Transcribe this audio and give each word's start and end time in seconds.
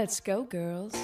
Let's 0.00 0.22
go, 0.24 0.46
girls. 0.48 0.94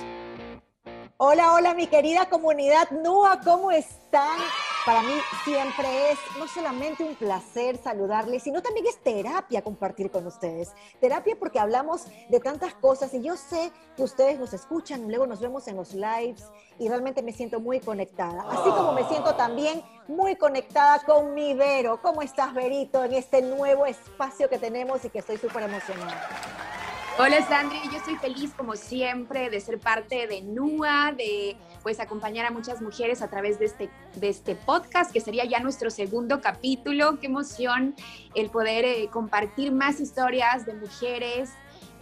Hola, 1.17 1.53
hola, 1.55 1.75
mi 1.75 1.89
querida 1.89 2.29
comunidad 2.31 2.93
NUA, 2.93 3.41
¿cómo 3.41 3.73
están? 3.73 4.39
Para 4.87 5.03
mí 5.03 5.15
siempre 5.43 6.13
es 6.13 6.19
no 6.39 6.47
solamente 6.47 7.03
un 7.03 7.17
placer 7.17 7.77
saludarles, 7.77 8.45
sino 8.45 8.63
también 8.63 8.87
es 8.87 9.03
terapia 9.03 9.63
compartir 9.63 10.13
con 10.13 10.25
ustedes. 10.29 10.73
Terapia 11.01 11.35
porque 11.37 11.59
hablamos 11.59 12.05
de 12.29 12.39
tantas 12.39 12.73
cosas 12.75 13.13
y 13.15 13.21
yo 13.21 13.37
sé 13.37 13.73
que 13.97 14.05
ustedes 14.05 14.39
nos 14.39 14.55
escuchan, 14.55 15.09
luego 15.09 15.27
nos 15.27 15.41
vemos 15.41 15.67
en 15.67 15.75
los 15.75 15.93
lives 15.93 16.45
y 16.79 16.89
realmente 16.89 17.21
me 17.21 17.33
siento 17.33 17.59
muy 17.59 17.81
conectada. 17.81 18.45
Así 18.49 18.71
como 18.71 18.93
me 18.93 19.03
siento 19.09 19.35
también 19.35 19.83
muy 20.07 20.37
conectada 20.37 21.01
con 21.01 21.35
mi 21.35 21.53
Vero. 21.55 22.01
¿Cómo 22.01 22.23
estás, 22.23 22.55
Verito, 22.55 23.03
en 23.03 23.15
este 23.15 23.43
nuevo 23.43 23.87
espacio 23.87 24.49
que 24.49 24.59
tenemos 24.61 25.05
y 25.05 25.11
que 25.11 25.19
estoy 25.19 25.37
súper 25.39 25.65
emocionada? 25.65 26.64
Hola 27.17 27.47
Sandri, 27.47 27.79
yo 27.93 27.99
estoy 27.99 28.17
feliz 28.17 28.53
como 28.57 28.75
siempre 28.75 29.49
de 29.49 29.61
ser 29.61 29.79
parte 29.79 30.27
de 30.27 30.43
NUA, 30.43 31.13
de 31.17 31.57
pues 31.85 32.01
acompañar 32.01 32.45
a 32.45 32.51
muchas 32.51 32.83
mujeres 32.83 33.23
a 33.23 33.31
través 33.31 33.61
de 33.61 33.67
este, 33.67 33.89
de 34.17 34.29
este 34.29 34.57
podcast, 34.57 35.13
que 35.13 35.21
sería 35.21 35.45
ya 35.45 35.61
nuestro 35.61 35.91
segundo 35.91 36.41
capítulo. 36.41 37.21
Qué 37.21 37.29
emoción 37.29 37.95
el 38.35 38.51
poder 38.51 38.85
eh, 38.85 39.09
compartir 39.13 39.71
más 39.71 40.01
historias 40.01 40.67
de 40.67 40.75
mujeres 40.75 41.51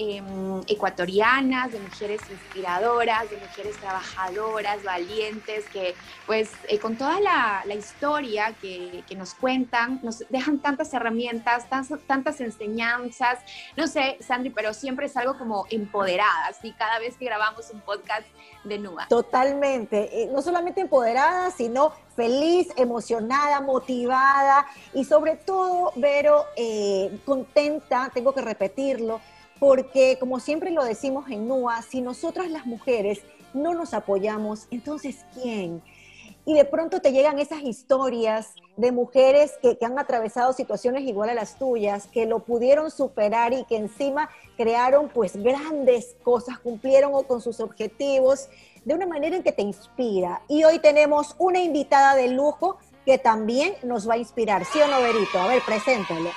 Em, 0.04 0.60
ecuatorianas, 0.66 1.70
de 1.70 1.78
mujeres 1.78 2.20
inspiradoras, 2.28 3.30
de 3.30 3.36
mujeres 3.36 3.76
trabajadoras, 3.76 4.82
valientes, 4.82 5.64
que 5.72 5.94
pues 6.26 6.50
eh, 6.68 6.80
con 6.80 6.96
toda 6.96 7.20
la, 7.20 7.62
historia 7.72 8.52
que, 8.60 9.04
nos 9.16 9.34
cuentan, 9.34 10.00
nos 10.02 10.24
dejan 10.28 10.58
tantas 10.58 10.92
herramientas, 10.92 11.68
tantas, 11.68 12.40
enseñanzas. 12.40 13.38
No 13.76 13.86
sé, 13.86 14.16
Sandri, 14.20 14.50
pero 14.50 14.74
siempre 14.74 15.06
es 15.06 15.16
algo 15.16 15.38
como 15.38 15.66
empoderadas 15.70 16.58
y 16.64 16.72
cada 16.72 16.98
vez 16.98 17.16
que 17.16 17.26
grabamos 17.26 17.70
un 17.70 17.80
podcast 17.80 18.26
de 18.64 18.78
NUA. 18.78 19.06
Totalmente, 19.08 20.22
eh, 20.22 20.28
no 20.32 20.42
solamente 20.42 20.80
empoderada, 20.80 21.50
sino 21.52 21.92
feliz, 22.16 22.68
emocionada, 22.76 23.60
motivada 23.60 24.66
y 24.94 25.04
sobre 25.04 25.36
todo, 25.36 25.92
Vero, 25.96 26.44
eh, 26.56 27.18
contenta, 27.24 28.10
tengo 28.12 28.34
que 28.34 28.40
repetirlo, 28.40 29.20
porque 29.62 30.16
como 30.18 30.40
siempre 30.40 30.72
lo 30.72 30.82
decimos 30.82 31.30
en 31.30 31.46
NUA, 31.46 31.82
si 31.82 32.00
nosotras 32.00 32.50
las 32.50 32.66
mujeres 32.66 33.20
no 33.54 33.74
nos 33.74 33.94
apoyamos, 33.94 34.66
entonces 34.72 35.24
¿quién? 35.34 35.80
Y 36.44 36.54
de 36.54 36.64
pronto 36.64 37.00
te 37.00 37.12
llegan 37.12 37.38
esas 37.38 37.62
historias 37.62 38.54
de 38.76 38.90
mujeres 38.90 39.52
que, 39.62 39.78
han 39.80 40.00
atravesado 40.00 40.52
situaciones 40.52 41.04
igual 41.04 41.28
a 41.28 41.34
las 41.34 41.60
tuyas, 41.60 42.08
que 42.08 42.26
lo 42.26 42.40
pudieron 42.40 42.90
superar 42.90 43.52
y 43.52 43.62
que 43.62 43.76
encima 43.76 44.28
crearon 44.56 45.08
pues 45.08 45.36
grandes 45.36 46.16
cosas, 46.24 46.58
cumplieron 46.58 47.12
con 47.22 47.40
sus 47.40 47.60
objetivos 47.60 48.48
de 48.84 48.94
una 48.94 49.06
manera 49.06 49.36
en 49.36 49.44
que 49.44 49.52
te 49.52 49.62
inspira. 49.62 50.42
Y 50.48 50.64
hoy 50.64 50.80
tenemos 50.80 51.36
una 51.38 51.60
invitada 51.60 52.16
de 52.16 52.26
lujo 52.26 52.78
que 53.06 53.16
también 53.16 53.74
nos 53.84 54.08
va 54.08 54.14
a 54.14 54.18
inspirar, 54.18 54.64
¿sí 54.64 54.80
o 54.80 54.88
no, 54.88 55.00
Berito? 55.00 55.38
A 55.38 55.46
ver, 55.46 55.62
preséntale. 55.64 56.32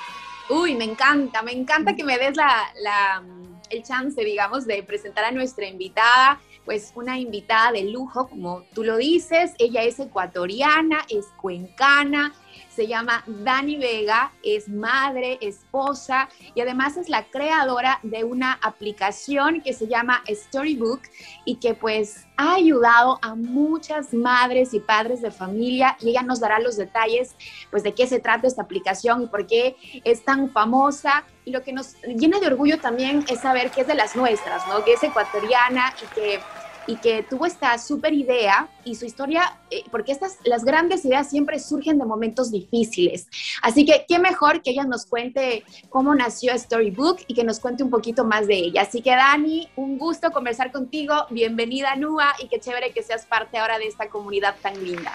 Uy, 0.48 0.76
me 0.76 0.84
encanta, 0.84 1.42
me 1.42 1.52
encanta 1.52 1.96
que 1.96 2.04
me 2.04 2.18
des 2.18 2.36
la, 2.36 3.20
el 3.68 3.82
chance, 3.82 4.22
digamos, 4.22 4.64
de 4.64 4.82
presentar 4.84 5.24
a 5.24 5.32
nuestra 5.32 5.66
invitada, 5.66 6.40
pues 6.64 6.92
una 6.94 7.18
invitada 7.18 7.72
de 7.72 7.84
lujo, 7.84 8.28
como 8.28 8.62
tú 8.72 8.84
lo 8.84 8.96
dices. 8.96 9.54
Ella 9.58 9.82
es 9.82 9.98
ecuatoriana, 9.98 11.04
es 11.08 11.26
cuencana, 11.36 12.32
se 12.76 12.86
llama 12.86 13.24
Dani 13.26 13.76
Vega, 13.78 14.32
es 14.42 14.68
madre, 14.68 15.38
esposa 15.40 16.28
y 16.54 16.60
además 16.60 16.98
es 16.98 17.08
la 17.08 17.24
creadora 17.24 17.98
de 18.02 18.22
una 18.22 18.58
aplicación 18.62 19.62
que 19.62 19.72
se 19.72 19.88
llama 19.88 20.22
Storybook 20.28 21.00
y 21.46 21.56
que 21.56 21.72
pues 21.72 22.26
ha 22.36 22.54
ayudado 22.54 23.18
a 23.22 23.34
muchas 23.34 24.12
madres 24.12 24.74
y 24.74 24.80
padres 24.80 25.22
de 25.22 25.30
familia 25.30 25.96
y 26.00 26.10
ella 26.10 26.22
nos 26.22 26.38
dará 26.38 26.60
los 26.60 26.76
detalles 26.76 27.34
pues 27.70 27.82
de 27.82 27.94
qué 27.94 28.06
se 28.06 28.20
trata 28.20 28.46
esta 28.46 28.62
aplicación 28.62 29.22
y 29.22 29.26
por 29.26 29.46
qué 29.46 29.76
es 30.04 30.22
tan 30.22 30.50
famosa 30.50 31.24
y 31.46 31.52
lo 31.52 31.62
que 31.62 31.72
nos 31.72 31.94
llena 32.02 32.40
de 32.40 32.48
orgullo 32.48 32.78
también 32.78 33.24
es 33.28 33.40
saber 33.40 33.70
que 33.70 33.82
es 33.82 33.86
de 33.86 33.94
las 33.94 34.16
nuestras, 34.16 34.66
¿no? 34.66 34.84
Que 34.84 34.94
es 34.94 35.02
ecuatoriana 35.02 35.94
y 36.02 36.14
que 36.14 36.40
y 36.86 36.96
que 36.96 37.22
tuvo 37.22 37.46
esta 37.46 37.76
súper 37.78 38.12
idea 38.12 38.68
y 38.84 38.94
su 38.94 39.04
historia, 39.04 39.58
eh, 39.70 39.82
porque 39.90 40.12
estas, 40.12 40.38
las 40.44 40.64
grandes 40.64 41.04
ideas 41.04 41.28
siempre 41.28 41.58
surgen 41.58 41.98
de 41.98 42.04
momentos 42.04 42.50
difíciles. 42.50 43.26
Así 43.62 43.84
que 43.84 44.04
qué 44.08 44.18
mejor 44.18 44.62
que 44.62 44.70
ella 44.70 44.84
nos 44.84 45.06
cuente 45.06 45.64
cómo 45.88 46.14
nació 46.14 46.56
Storybook 46.56 47.20
y 47.26 47.34
que 47.34 47.44
nos 47.44 47.60
cuente 47.60 47.82
un 47.82 47.90
poquito 47.90 48.24
más 48.24 48.46
de 48.46 48.54
ella. 48.54 48.82
Así 48.82 49.02
que 49.02 49.10
Dani, 49.10 49.68
un 49.76 49.98
gusto 49.98 50.30
conversar 50.30 50.72
contigo, 50.72 51.26
bienvenida 51.30 51.96
NUA 51.96 52.36
y 52.42 52.48
qué 52.48 52.60
chévere 52.60 52.92
que 52.92 53.02
seas 53.02 53.26
parte 53.26 53.58
ahora 53.58 53.78
de 53.78 53.86
esta 53.86 54.08
comunidad 54.08 54.54
tan 54.62 54.82
linda. 54.84 55.12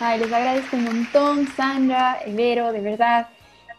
Ay, 0.00 0.18
les 0.18 0.32
agradezco 0.32 0.76
un 0.76 0.84
montón, 0.84 1.48
Sandra, 1.56 2.18
Evero, 2.26 2.72
de 2.72 2.80
verdad. 2.80 3.28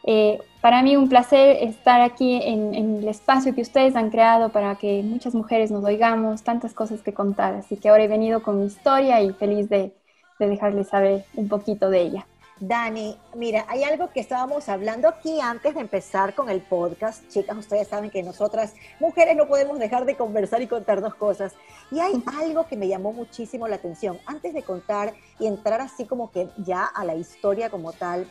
Eh, 0.04 0.40
para 0.66 0.82
mí 0.82 0.98
un 0.98 1.10
placer 1.10 1.58
estar 1.62 2.02
aquí 2.02 2.42
en, 2.44 2.74
el 2.74 3.08
espacio 3.08 3.54
que 3.54 3.62
ustedes 3.62 3.96
han 3.96 4.10
creado 4.10 4.50
para 4.50 4.74
que 4.74 5.04
muchas 5.04 5.36
mujeres 5.36 5.70
nos 5.70 5.84
oigamos, 5.84 6.42
tantas 6.42 6.74
cosas 6.74 7.04
que 7.04 7.14
contar. 7.14 7.54
Así 7.54 7.78
que 7.78 7.88
ahora 7.88 8.06
he 8.06 8.08
venido 8.08 8.42
con 8.42 8.60
mi 8.60 8.66
historia 8.66 9.22
y 9.22 9.32
feliz 9.32 9.70
de, 9.70 9.94
dejarles 10.40 10.88
saber 10.88 11.24
un 11.36 11.50
poquito 11.50 11.92
de 11.92 12.02
ella. 12.02 12.28
Dani, 12.60 13.16
mira, 13.36 13.66
hay 13.68 13.84
algo 13.84 14.10
que 14.10 14.20
estábamos 14.20 14.68
hablando 14.68 15.08
aquí 15.08 15.40
antes 15.40 15.76
de 15.76 15.82
empezar 15.82 16.34
con 16.34 16.50
el 16.50 16.62
podcast. 16.62 17.28
Chicas, 17.28 17.56
ustedes 17.56 17.88
saben 17.88 18.10
que 18.10 18.24
nosotras, 18.24 18.74
mujeres, 19.00 19.38
no 19.38 19.46
podemos 19.46 19.78
dejar 19.78 20.06
de 20.06 20.16
conversar 20.16 20.64
y 20.64 20.68
contarnos 20.68 21.14
cosas. 21.14 21.54
Y 21.92 22.00
hay 22.00 22.14
algo 22.42 22.66
que 22.66 22.76
me 22.76 22.88
llamó 22.88 23.14
muchísimo 23.14 23.68
la 23.68 23.76
atención. 23.76 24.18
Antes 24.26 24.56
de 24.56 24.64
contar 24.64 25.14
y 25.40 25.46
entrar 25.46 25.80
así 25.80 26.06
como 26.06 26.32
que 26.32 26.50
ya 26.58 26.86
a 26.86 27.06
la 27.06 27.14
historia 27.14 27.70
como 27.70 27.94
tal, 27.94 28.26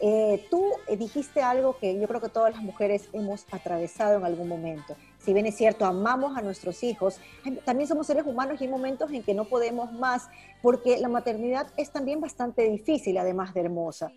eh, 0.00 0.46
tú 0.50 0.64
eh, 0.86 0.96
dijiste 0.96 1.42
algo 1.42 1.76
que 1.78 1.98
yo 1.98 2.06
creo 2.06 2.20
que 2.20 2.28
todas 2.28 2.54
las 2.54 2.62
mujeres 2.62 3.08
hemos 3.12 3.44
atravesado 3.50 4.18
en 4.18 4.24
algún 4.24 4.48
momento. 4.48 4.96
Si 5.18 5.32
bien 5.32 5.46
es 5.46 5.56
cierto, 5.56 5.84
amamos 5.84 6.36
a 6.36 6.42
nuestros 6.42 6.82
hijos, 6.82 7.20
también 7.64 7.88
somos 7.88 8.06
seres 8.06 8.24
humanos 8.24 8.60
y 8.60 8.64
hay 8.64 8.70
momentos 8.70 9.10
en 9.10 9.22
que 9.22 9.34
no 9.34 9.44
podemos 9.44 9.92
más, 9.92 10.28
porque 10.62 10.98
la 10.98 11.08
maternidad 11.08 11.66
es 11.76 11.90
también 11.90 12.20
bastante 12.20 12.62
difícil, 12.62 13.18
además 13.18 13.52
de 13.54 13.60
hermosa. 13.60 14.12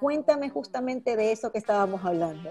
Cuéntame 0.00 0.48
justamente 0.50 1.16
de 1.16 1.32
eso 1.32 1.52
que 1.52 1.58
estábamos 1.58 2.04
hablando. 2.04 2.50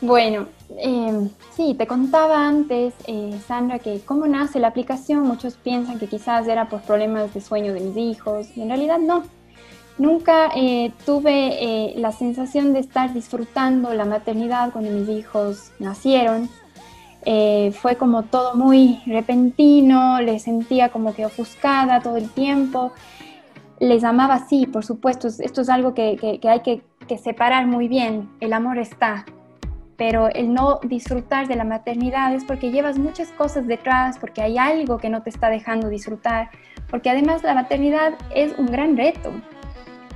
Bueno, 0.00 0.48
em, 0.76 1.30
sí, 1.56 1.74
te 1.74 1.86
contaba 1.86 2.46
antes, 2.46 2.94
eh, 3.06 3.38
Sandra, 3.46 3.78
que 3.78 4.00
cómo 4.04 4.26
nace 4.26 4.58
la 4.58 4.68
aplicación. 4.68 5.22
Muchos 5.22 5.54
piensan 5.54 5.98
que 5.98 6.08
quizás 6.08 6.46
era 6.46 6.68
por 6.68 6.82
problemas 6.82 7.32
de 7.32 7.40
sueño 7.40 7.72
de 7.72 7.80
mis 7.80 7.96
hijos, 7.96 8.48
y 8.56 8.62
en 8.62 8.68
realidad 8.68 8.98
no. 8.98 9.24
Nunca 9.96 10.50
eh, 10.56 10.92
tuve 11.06 11.62
eh, 11.62 11.94
la 11.96 12.10
sensación 12.10 12.72
de 12.72 12.80
estar 12.80 13.12
disfrutando 13.12 13.94
la 13.94 14.04
maternidad 14.04 14.72
cuando 14.72 14.90
mis 14.90 15.08
hijos 15.08 15.70
nacieron. 15.78 16.48
Eh, 17.26 17.72
fue 17.80 17.96
como 17.96 18.24
todo 18.24 18.54
muy 18.54 19.00
repentino, 19.06 20.20
les 20.20 20.42
sentía 20.42 20.90
como 20.90 21.14
que 21.14 21.24
ofuscada 21.24 22.00
todo 22.00 22.16
el 22.16 22.28
tiempo. 22.28 22.92
Les 23.78 24.02
amaba, 24.02 24.46
sí, 24.48 24.66
por 24.66 24.84
supuesto, 24.84 25.28
esto 25.28 25.60
es 25.60 25.68
algo 25.68 25.94
que, 25.94 26.40
hay 26.42 26.60
que, 26.60 26.82
que 27.06 27.16
separar 27.16 27.66
muy 27.66 27.86
bien. 27.86 28.28
El 28.40 28.52
amor 28.52 28.78
está, 28.78 29.24
pero 29.96 30.28
el 30.28 30.52
no 30.52 30.80
disfrutar 30.82 31.46
de 31.46 31.54
la 31.54 31.64
maternidad 31.64 32.34
es 32.34 32.44
porque 32.44 32.72
llevas 32.72 32.98
muchas 32.98 33.30
cosas 33.30 33.68
detrás, 33.68 34.18
porque 34.18 34.42
hay 34.42 34.58
algo 34.58 34.98
que 34.98 35.08
no 35.08 35.22
te 35.22 35.30
está 35.30 35.50
dejando 35.50 35.88
disfrutar, 35.88 36.50
porque 36.90 37.10
además 37.10 37.44
la 37.44 37.54
maternidad 37.54 38.14
es 38.34 38.58
un 38.58 38.66
gran 38.66 38.96
reto. 38.96 39.32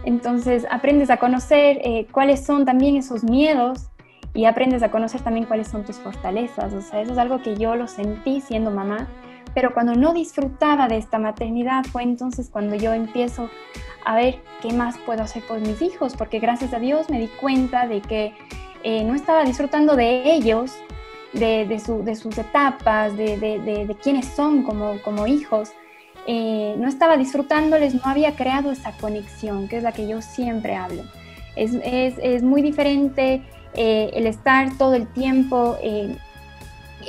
Entonces 0.09 0.67
aprendes 0.71 1.11
a 1.11 1.19
conocer 1.19 1.83
eh, 1.85 2.07
cuáles 2.11 2.43
son 2.43 2.65
también 2.65 2.97
esos 2.97 3.25
miedos 3.25 3.91
y 4.33 4.47
aprendes 4.47 4.83
a 4.83 4.91
conocer 4.91 5.21
también 5.21 5.45
cuáles 5.45 5.69
son 5.69 5.85
tus 5.85 5.97
fortalezas. 5.97 6.73
O 6.73 6.81
sea, 6.81 7.03
eso 7.03 7.13
es 7.13 7.19
algo 7.19 7.43
que 7.43 7.57
yo 7.59 7.77
lo 7.77 7.87
sentí 7.89 8.41
siendo 8.41 8.71
mamá, 8.71 9.07
pero 9.53 9.75
cuando 9.75 9.95
no 9.97 10.15
disfrutaba 10.15 10.89
de 10.89 10.97
esta 10.97 11.19
maternidad 11.19 11.85
fue 11.85 12.05
entonces 12.05 12.49
cuando 12.49 12.75
yo 12.75 12.95
empiezo 12.95 13.51
a 14.07 14.15
ver 14.15 14.41
qué 14.63 14.73
más 14.73 14.97
puedo 14.97 15.23
hacer 15.23 15.43
por 15.47 15.61
mis 15.61 15.83
hijos, 15.83 16.17
porque 16.17 16.39
gracias 16.39 16.73
a 16.73 16.79
Dios 16.79 17.11
me 17.11 17.21
di 17.21 17.29
cuenta 17.29 17.87
de 17.87 18.01
que 18.01 18.33
eh, 18.85 19.05
no 19.05 19.15
estaba 19.15 19.45
disfrutando 19.45 19.95
de 19.95 20.33
ellos, 20.33 20.73
de, 21.35 22.17
sus 22.17 22.39
etapas, 22.39 23.15
de, 23.15 23.37
de, 23.37 23.97
quiénes 24.03 24.25
son 24.25 24.63
como, 24.63 25.03
como 25.03 25.27
hijos, 25.27 25.73
eh, 26.31 26.75
no 26.77 26.89
estaba 26.89 27.17
disfrutándoles, 27.17 27.95
no 27.95 28.03
había 28.05 28.37
creado 28.37 28.71
esa 28.71 28.93
conexión, 28.93 29.67
que 29.67 29.79
es 29.79 29.83
la 29.83 29.93
que 29.93 30.07
yo 30.07 30.21
siempre 30.21 30.77
hablo. 30.77 31.05
Es, 31.57 32.43
muy 32.43 32.61
diferente 32.61 33.43
eh, 33.73 34.11
el 34.13 34.27
estar 34.27 34.77
todo 34.77 34.93
el 34.93 35.07
tiempo 35.07 35.79
eh, 35.83 36.15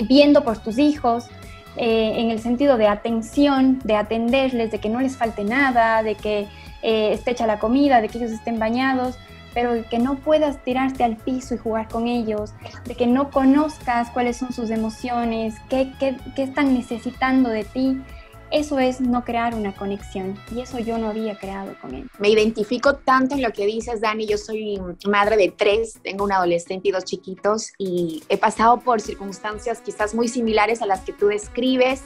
viendo 0.07 0.45
por 0.45 0.59
tus 0.59 0.79
hijos, 0.79 1.27
en 1.75 2.29
el 2.29 2.39
sentido 2.39 2.77
de 2.77 2.87
atención, 2.87 3.79
de 3.83 3.95
atenderles, 3.95 4.71
de 4.71 4.79
que 4.79 4.89
no 4.89 4.99
les 4.99 5.15
falte 5.15 5.45
nada, 5.45 6.03
de 6.03 6.15
que 6.15 6.47
esté 6.81 7.31
hecha 7.31 7.47
la 7.47 7.59
comida, 7.59 8.01
de 8.01 8.09
que 8.09 8.17
ellos 8.17 8.31
estén 8.31 8.59
bañados, 8.59 9.17
pero 9.53 9.87
que 9.89 9.97
no 9.97 10.15
puedas 10.15 10.61
tirarte 10.63 11.05
al 11.05 11.15
piso 11.15 11.55
y 11.55 11.57
jugar 11.57 11.87
con 11.87 12.07
ellos, 12.07 12.53
de 12.85 12.95
que 12.95 13.07
no 13.07 13.31
conozcas 13.31 14.09
cuáles 14.09 14.35
son 14.35 14.51
sus 14.51 14.71
emociones, 14.71 15.55
qué, 15.69 15.93
qué, 15.99 16.17
qué 16.35 16.43
están 16.43 16.73
necesitando 16.73 17.49
de 17.49 17.63
ti 17.63 18.01
eso 18.51 18.79
es 18.79 18.99
no 18.99 19.23
crear 19.23 19.53
una 19.53 19.75
conexión 19.75 20.35
y 20.53 20.61
eso 20.61 20.79
yo 20.79 20.97
no 20.97 21.09
había 21.09 21.37
creado 21.37 21.75
con 21.81 21.93
él. 21.93 22.09
Me 22.17 22.29
identifico 22.29 22.95
tanto 22.95 23.35
en 23.35 23.41
lo 23.41 23.51
que 23.51 23.65
dices, 23.65 24.01
Dani. 24.01 24.25
Yo 24.25 24.37
soy 24.37 24.81
madre 25.07 25.37
de 25.37 25.53
tres, 25.55 25.99
tengo 26.03 26.23
un 26.23 26.31
adolescente 26.31 26.89
y 26.89 26.91
dos 26.91 27.05
chiquitos 27.05 27.71
y 27.77 28.23
he 28.29 28.37
pasado 28.37 28.79
por 28.79 29.01
circunstancias 29.01 29.81
quizás 29.81 30.15
muy 30.15 30.27
similares 30.27 30.81
a 30.81 30.85
las 30.85 31.01
que 31.01 31.13
tú 31.13 31.27
describes 31.27 32.03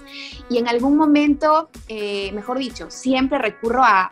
y 0.50 0.58
en 0.58 0.68
algún 0.68 0.98
momento, 0.98 1.70
eh, 1.88 2.32
mejor 2.34 2.58
dicho, 2.60 2.92
siempre 2.92 3.38
recurro 3.38 3.84
a, 3.84 4.10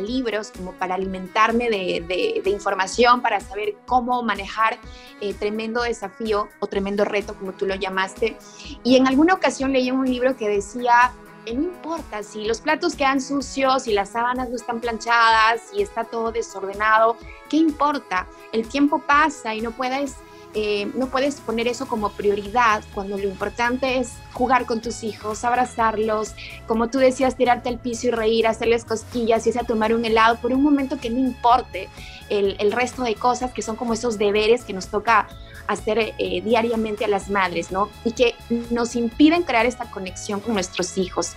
libros 0.00 0.50
como 0.50 0.72
para 0.72 0.96
alimentarme 0.96 1.70
de, 1.70 2.42
información, 2.46 3.22
para 3.22 3.38
saber 3.38 3.76
cómo 3.86 4.20
manejar 4.24 4.76
eh, 5.20 5.34
tremendo 5.34 5.82
desafío 5.82 6.48
o 6.58 6.66
tremendo 6.66 7.04
reto, 7.04 7.36
como 7.38 7.52
tú 7.52 7.66
lo 7.66 7.76
llamaste. 7.76 8.36
Y 8.82 8.96
en 8.96 9.06
alguna 9.06 9.34
ocasión 9.34 9.72
leí 9.72 9.92
un 9.92 10.04
libro 10.04 10.36
que 10.36 10.48
decía 10.48 11.12
no 11.46 11.62
importa 11.62 12.22
si 12.22 12.44
los 12.44 12.60
platos 12.60 12.94
quedan 12.94 13.20
sucios, 13.20 13.84
si 13.84 13.92
las 13.92 14.10
sábanas 14.10 14.48
no 14.48 14.56
están 14.56 14.80
planchadas, 14.80 15.60
si 15.70 15.82
está 15.82 16.04
todo 16.04 16.30
desordenado, 16.30 17.16
¿qué 17.48 17.56
importa? 17.56 18.26
El 18.52 18.68
tiempo 18.68 19.00
pasa 19.00 19.54
y 19.54 19.60
no 19.60 19.72
puedes, 19.72 20.16
eh, 20.54 20.90
no 20.94 21.08
puedes 21.08 21.40
poner 21.40 21.66
eso 21.66 21.88
como 21.88 22.10
prioridad 22.10 22.84
cuando 22.94 23.18
lo 23.18 23.24
importante 23.24 23.98
es 23.98 24.12
jugar 24.32 24.66
con 24.66 24.80
tus 24.80 25.02
hijos, 25.02 25.44
abrazarlos, 25.44 26.34
como 26.68 26.88
tú 26.88 26.98
decías, 26.98 27.36
tirarte 27.36 27.68
al 27.68 27.80
piso 27.80 28.06
y 28.06 28.10
reír, 28.10 28.46
hacerles 28.46 28.84
cosquillas, 28.84 29.46
y 29.46 29.58
a 29.58 29.64
tomar 29.64 29.94
un 29.94 30.04
helado 30.04 30.36
por 30.36 30.52
un 30.52 30.62
momento 30.62 30.98
que 31.00 31.10
no 31.10 31.18
importe 31.18 31.88
el, 32.28 32.56
el 32.60 32.70
resto 32.70 33.02
de 33.02 33.16
cosas 33.16 33.52
que 33.52 33.62
son 33.62 33.74
como 33.76 33.94
esos 33.94 34.16
deberes 34.16 34.64
que 34.64 34.72
nos 34.72 34.86
toca 34.86 35.28
hacer 35.66 35.98
eh, 35.98 36.42
diariamente 36.44 37.04
a 37.04 37.08
las 37.08 37.30
madres, 37.30 37.70
¿no? 37.70 37.88
Y 38.04 38.12
que 38.12 38.34
nos 38.70 38.96
impiden 38.96 39.42
crear 39.42 39.66
esta 39.66 39.90
conexión 39.90 40.40
con 40.40 40.54
nuestros 40.54 40.98
hijos. 40.98 41.32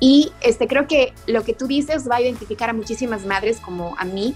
Y 0.00 0.32
este, 0.40 0.66
creo 0.66 0.86
que 0.86 1.12
lo 1.26 1.44
que 1.44 1.54
tú 1.54 1.66
dices 1.66 2.08
va 2.10 2.16
a 2.16 2.20
identificar 2.20 2.70
a 2.70 2.72
muchísimas 2.72 3.24
madres 3.24 3.58
como 3.60 3.94
a 3.98 4.04
mí. 4.04 4.34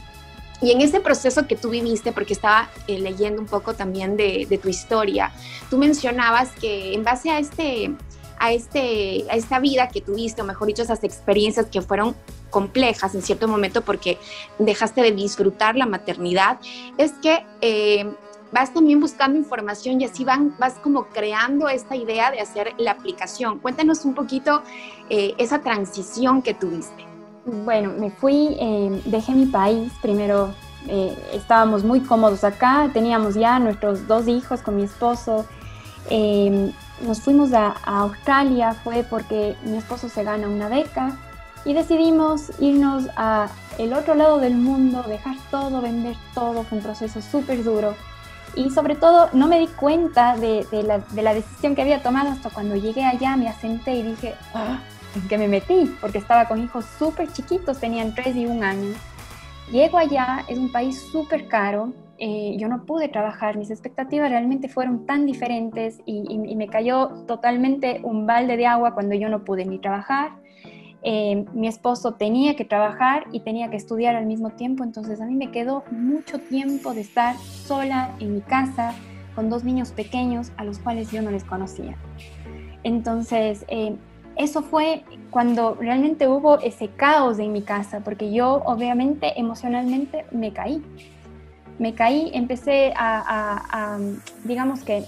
Y 0.63 0.73
en 0.73 0.81
ese 0.81 1.01
proceso 1.01 1.47
que 1.47 1.57
tú 1.57 1.71
viviste, 1.71 2.13
porque 2.13 2.33
estaba 2.33 2.71
eh, 2.87 2.99
leyendo 2.99 3.43
un 3.43 3.47
poco 3.47 3.75
también 3.75 4.17
de, 4.17 4.59
tu 4.63 4.69
historia, 4.69 5.33
tú 5.69 5.77
mencionabas 5.77 6.51
que 6.53 6.95
en 6.95 7.05
base 7.05 7.31
a 7.31 7.39
este 7.39 7.95
a, 8.39 8.53
este, 8.53 9.25
a 9.31 9.37
esta 9.37 9.59
vida 9.61 9.89
que 9.89 10.03
tuviste, 10.03 10.43
o 10.43 10.45
mejor 10.45 10.67
dicho, 10.69 10.83
esas 10.83 11.03
experiencias 11.05 11.67
que 11.67 11.81
fueron 11.81 12.15
complejas 12.51 13.15
en 13.15 13.23
cierto 13.23 13.49
momento 13.49 13.83
porque 13.83 14.19
dejaste 14.59 15.01
de 15.03 15.13
disfrutar 15.13 15.75
la 15.77 15.87
maternidad, 15.87 16.59
es 16.99 17.13
que 17.23 17.45
eh, 17.61 18.07
vas 18.53 18.73
también 18.73 19.01
buscando 19.01 19.39
información 19.39 20.01
y 20.01 20.05
así 20.05 20.25
van, 20.25 20.55
vas 20.59 20.75
como 20.75 21.07
creando 21.07 21.69
esta 21.69 21.97
idea 21.97 22.31
de 22.31 22.41
hacer 22.41 22.75
la 22.79 22.93
aplicación. 22.93 23.59
Cuéntanos 23.59 24.05
un 24.05 24.15
poquito 24.15 24.63
eh, 25.11 25.35
esa 25.39 25.61
transición 25.61 26.43
que 26.43 26.55
tuviste. 26.55 27.05
Bueno, 27.45 27.93
me 27.99 28.11
fui, 28.11 28.57
eh, 28.59 29.03
dejé 29.05 29.33
mi 29.33 29.47
país, 29.47 29.93
primero 30.03 30.53
eh, 30.89 31.17
estábamos 31.33 31.85
muy 31.85 32.01
cómodos 32.01 32.45
acá, 32.45 32.91
teníamos 32.93 33.35
ya 33.35 33.59
nuestros 33.59 34.07
dos 34.07 34.27
hijos 34.29 34.63
con 34.63 34.77
mi 34.77 34.85
esposo. 34.85 35.47
nos 37.03 37.21
fuimos 37.21 37.53
a, 37.53 37.75
a 37.85 38.01
Australia, 38.01 38.73
fue 38.73 39.05
porque 39.09 39.57
mi 39.65 39.77
esposo 39.77 40.09
se 40.09 40.25
gana 40.25 40.49
una 40.49 40.69
beca 40.69 41.19
y 41.65 41.73
decidimos 41.73 42.53
irnos 42.61 43.09
a 43.17 43.49
el 43.79 43.93
otro 43.93 44.15
lado 44.15 44.39
del 44.39 44.57
mundo, 44.57 45.05
dejar 45.07 45.37
todo, 45.51 45.81
vender 45.83 46.17
todo, 46.35 46.63
fue 46.63 46.79
un 46.79 46.85
proceso 46.85 47.21
súper 47.21 47.63
duro 47.63 47.95
y 48.57 48.71
sobre 48.71 48.97
todo 48.97 49.29
no 49.35 49.47
me 49.47 49.61
di 49.61 49.67
cuenta 49.69 50.37
de, 50.37 50.67
la, 50.83 50.99
de, 50.99 51.23
la, 51.23 51.35
decisión 51.35 51.75
que 51.75 51.83
había 51.83 52.03
tomado 52.03 52.31
hasta 52.31 52.51
cuando 52.51 52.75
llegué 52.75 53.05
allá, 53.05 53.37
me 53.37 53.49
asenté 53.49 53.95
y 53.97 54.03
dije, 54.03 54.35
ah, 54.55 54.81
¿en 55.15 55.29
qué 55.29 55.39
me 55.39 55.47
metí? 55.47 55.95
Porque 56.01 56.19
estaba 56.19 56.47
con 56.49 56.63
hijos 56.63 56.87
súper 56.99 57.31
chiquitos, 57.33 57.79
tenían 57.79 58.15
3 58.15 58.35
y 58.35 58.47
1 58.47 58.67
año. 58.67 58.95
Llego 59.71 59.99
allá, 59.99 60.45
es 60.49 60.59
un 60.59 60.73
país 60.73 61.01
súper 61.13 61.49
caro, 61.49 61.93
eh, 62.19 62.57
yo 62.57 62.69
no 62.69 62.85
pude 62.85 63.09
trabajar, 63.09 63.59
mis 63.59 63.71
expectativas 63.71 64.31
realmente 64.31 64.69
fueron 64.69 65.05
tan 65.05 65.27
diferentes 65.27 66.01
y, 66.07 66.25
y 66.31 66.57
me 66.57 66.69
cayó 66.69 67.09
totalmente 67.27 68.01
un 68.05 68.27
balde 68.27 68.57
de 68.57 68.67
agua 68.67 68.95
cuando 68.95 69.15
yo 69.15 69.29
no 69.29 69.45
pude 69.45 69.67
ni 69.67 69.79
trabajar, 69.79 70.31
eh, 71.03 71.45
mi 71.53 71.69
esposo 71.69 72.15
tenía 72.15 72.57
que 72.57 72.65
trabajar 72.65 73.27
y 73.33 73.41
tenía 73.41 73.71
que 73.71 73.77
estudiar 73.77 74.17
al 74.17 74.27
mismo 74.27 74.51
tiempo, 74.51 74.85
entonces 74.85 75.21
a 75.21 75.27
mí 75.27 75.35
me 75.35 75.51
quedó 75.51 75.85
mucho 75.91 76.39
tiempo 76.39 76.95
de 76.95 77.03
estar 77.03 77.37
sola 77.39 78.15
en 78.21 78.35
mi 78.35 78.41
casa 78.41 78.95
con 79.35 79.51
dos 79.51 79.65
niños 79.65 79.93
pequeños 79.93 80.51
a 80.57 80.65
los 80.65 80.79
cuales 80.79 81.11
yo 81.11 81.23
no 81.23 81.31
les 81.31 81.45
conocía. 81.45 81.97
Entonces, 82.83 83.65
eh, 83.69 83.97
eso 84.37 84.63
fue 84.63 85.05
cuando 85.31 85.75
realmente 85.75 86.29
hubo 86.29 86.59
ese 86.61 86.89
caos 86.89 87.39
en 87.39 87.53
mi 87.53 87.63
casa, 87.63 88.01
porque 88.01 88.33
yo 88.33 88.63
obviamente 88.65 89.39
emocionalmente 89.39 90.27
me 90.31 90.53
caí. 90.53 90.83
Me 91.79 91.95
caí, 91.95 92.31
empecé 92.33 92.93
a 92.97 93.99
digamos 94.45 94.83
que, 94.83 95.05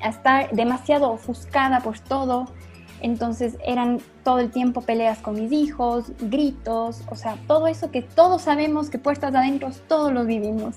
a 0.00 0.08
estar 0.08 0.50
demasiado 0.52 1.10
ofuscada 1.10 1.80
por 1.80 1.98
todo, 1.98 2.46
entonces 3.00 3.56
eran 3.64 4.00
todo 4.24 4.38
el 4.40 4.50
tiempo 4.50 4.82
peleas 4.82 5.18
con 5.18 5.34
mis 5.34 5.52
hijos, 5.52 6.12
gritos, 6.20 7.02
o 7.10 7.16
sea, 7.16 7.36
todo 7.46 7.66
eso 7.66 7.90
que 7.90 8.02
todos 8.02 8.42
sabemos 8.42 8.90
que 8.90 8.98
puertas 8.98 9.34
adentro 9.34 9.70
todos 9.86 10.12
lo 10.12 10.24
vivimos, 10.24 10.76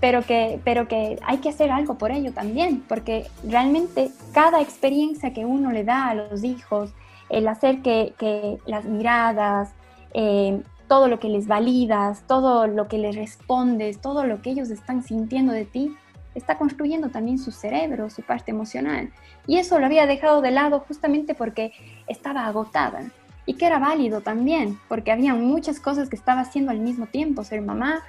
pero 0.00 0.22
que, 0.22 0.60
pero 0.64 0.88
que 0.88 1.18
hay 1.24 1.38
que 1.38 1.48
hacer 1.48 1.70
algo 1.70 1.98
por 1.98 2.10
ello 2.10 2.32
también, 2.32 2.82
porque 2.88 3.26
realmente 3.44 4.10
cada 4.32 4.60
experiencia 4.60 5.32
que 5.32 5.44
uno 5.44 5.72
le 5.72 5.84
da 5.84 6.08
a 6.08 6.14
los 6.14 6.42
hijos, 6.44 6.90
el 7.28 7.48
hacer 7.48 7.82
que, 7.82 8.58
las 8.66 8.84
miradas, 8.84 9.70
eh, 10.14 10.60
todo 10.88 11.08
lo 11.08 11.18
que 11.18 11.28
les 11.28 11.46
validas, 11.46 12.24
todo 12.26 12.66
lo 12.66 12.88
que 12.88 12.98
les 12.98 13.16
respondes, 13.16 14.00
todo 14.00 14.26
lo 14.26 14.42
que 14.42 14.50
ellos 14.50 14.70
están 14.70 15.02
sintiendo 15.02 15.52
de 15.52 15.64
ti, 15.64 15.94
está 16.34 16.58
construyendo 16.58 17.08
también 17.10 17.38
su 17.38 17.50
cerebro, 17.50 18.10
su 18.10 18.22
parte 18.22 18.50
emocional. 18.50 19.10
Y 19.46 19.58
eso 19.58 19.78
lo 19.78 19.86
había 19.86 20.06
dejado 20.06 20.40
de 20.40 20.50
lado 20.50 20.80
justamente 20.80 21.34
porque 21.34 21.72
estaba 22.06 22.46
agotada 22.46 23.10
y 23.46 23.54
que 23.54 23.66
era 23.66 23.78
válido 23.78 24.20
también, 24.20 24.78
porque 24.88 25.12
había 25.12 25.34
muchas 25.34 25.80
cosas 25.80 26.08
que 26.08 26.16
estaba 26.16 26.40
haciendo 26.40 26.70
al 26.70 26.78
mismo 26.78 27.06
tiempo, 27.06 27.44
ser 27.44 27.60
mamá, 27.60 28.02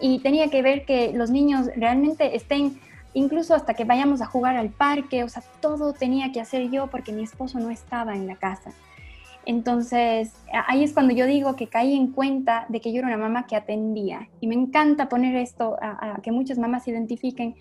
y 0.00 0.18
tenía 0.18 0.48
que 0.48 0.62
ver 0.62 0.84
que 0.84 1.12
los 1.12 1.30
niños 1.30 1.68
realmente 1.76 2.34
estén, 2.34 2.80
incluso 3.14 3.54
hasta 3.54 3.74
que 3.74 3.84
vayamos 3.84 4.20
a 4.20 4.26
jugar 4.26 4.56
al 4.56 4.70
parque, 4.70 5.22
o 5.22 5.28
sea, 5.28 5.42
todo 5.60 5.92
tenía 5.92 6.32
que 6.32 6.40
hacer 6.40 6.70
yo 6.70 6.88
porque 6.88 7.12
mi 7.12 7.22
esposo 7.22 7.60
no 7.60 7.70
estaba 7.70 8.16
en 8.16 8.26
la 8.26 8.36
casa. 8.36 8.72
Entonces, 9.44 10.32
ahí 10.68 10.84
es 10.84 10.92
cuando 10.92 11.12
yo 11.12 11.26
digo 11.26 11.56
que 11.56 11.66
caí 11.66 11.96
en 11.96 12.12
cuenta 12.12 12.66
de 12.68 12.80
que 12.80 12.92
yo 12.92 13.00
era 13.00 13.08
una 13.08 13.16
mamá 13.16 13.46
que 13.46 13.56
atendía. 13.56 14.28
Y 14.40 14.46
me 14.46 14.54
encanta 14.54 15.08
poner 15.08 15.34
esto 15.36 15.76
a, 15.80 16.20
que 16.22 16.30
muchas 16.30 16.58
mamás 16.58 16.84
se 16.84 16.92
identifiquen, 16.92 17.56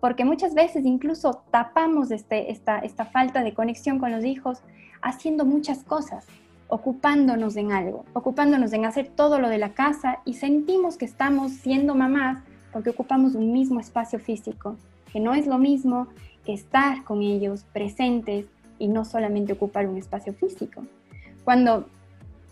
porque 0.00 0.24
muchas 0.24 0.54
veces 0.54 0.84
incluso 0.84 1.42
tapamos 1.50 2.10
este, 2.10 2.52
esta, 2.52 2.78
esta 2.78 3.06
falta 3.06 3.42
de 3.42 3.52
conexión 3.52 3.98
con 3.98 4.12
los 4.12 4.24
hijos 4.24 4.62
haciendo 5.02 5.44
muchas 5.44 5.82
cosas, 5.82 6.26
ocupándonos 6.68 7.56
en 7.56 7.72
algo, 7.72 8.04
ocupándonos 8.12 8.72
en 8.72 8.84
hacer 8.84 9.08
todo 9.08 9.40
lo 9.40 9.48
de 9.48 9.58
la 9.58 9.70
casa 9.70 10.20
y 10.24 10.34
sentimos 10.34 10.96
que 10.96 11.04
estamos 11.04 11.52
siendo 11.52 11.94
mamás 11.94 12.42
porque 12.72 12.90
ocupamos 12.90 13.34
un 13.34 13.52
mismo 13.52 13.80
espacio 13.80 14.18
físico, 14.18 14.76
que 15.12 15.20
no 15.20 15.34
es 15.34 15.46
lo 15.46 15.58
mismo 15.58 16.08
que 16.44 16.52
estar 16.52 17.04
con 17.04 17.22
ellos 17.22 17.64
presentes 17.72 18.46
y 18.78 18.88
no 18.88 19.04
solamente 19.04 19.52
ocupar 19.52 19.88
un 19.88 19.96
espacio 19.96 20.32
físico 20.32 20.84
cuando 21.44 21.86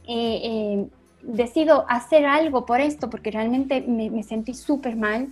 eh, 0.07 0.41
eh, 0.45 0.89
decido 1.23 1.85
hacer 1.89 2.27
algo 2.27 2.67
por 2.67 2.81
esto, 2.81 3.09
porque 3.09 3.31
realmente 3.31 3.81
me, 3.81 4.23
sentí 4.23 4.55
súper 4.55 4.97
mal, 4.97 5.29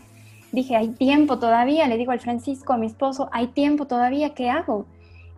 dije, 0.52 0.76
hay 0.76 0.88
tiempo 0.88 1.38
todavía, 1.38 1.86
le 1.88 1.96
digo 1.96 2.12
al 2.12 2.20
Francisco, 2.20 2.72
a 2.72 2.78
mi 2.78 2.86
esposo, 2.86 3.28
hay 3.32 3.48
tiempo 3.48 3.86
todavía, 3.86 4.34
¿qué 4.34 4.50
hago? 4.50 4.86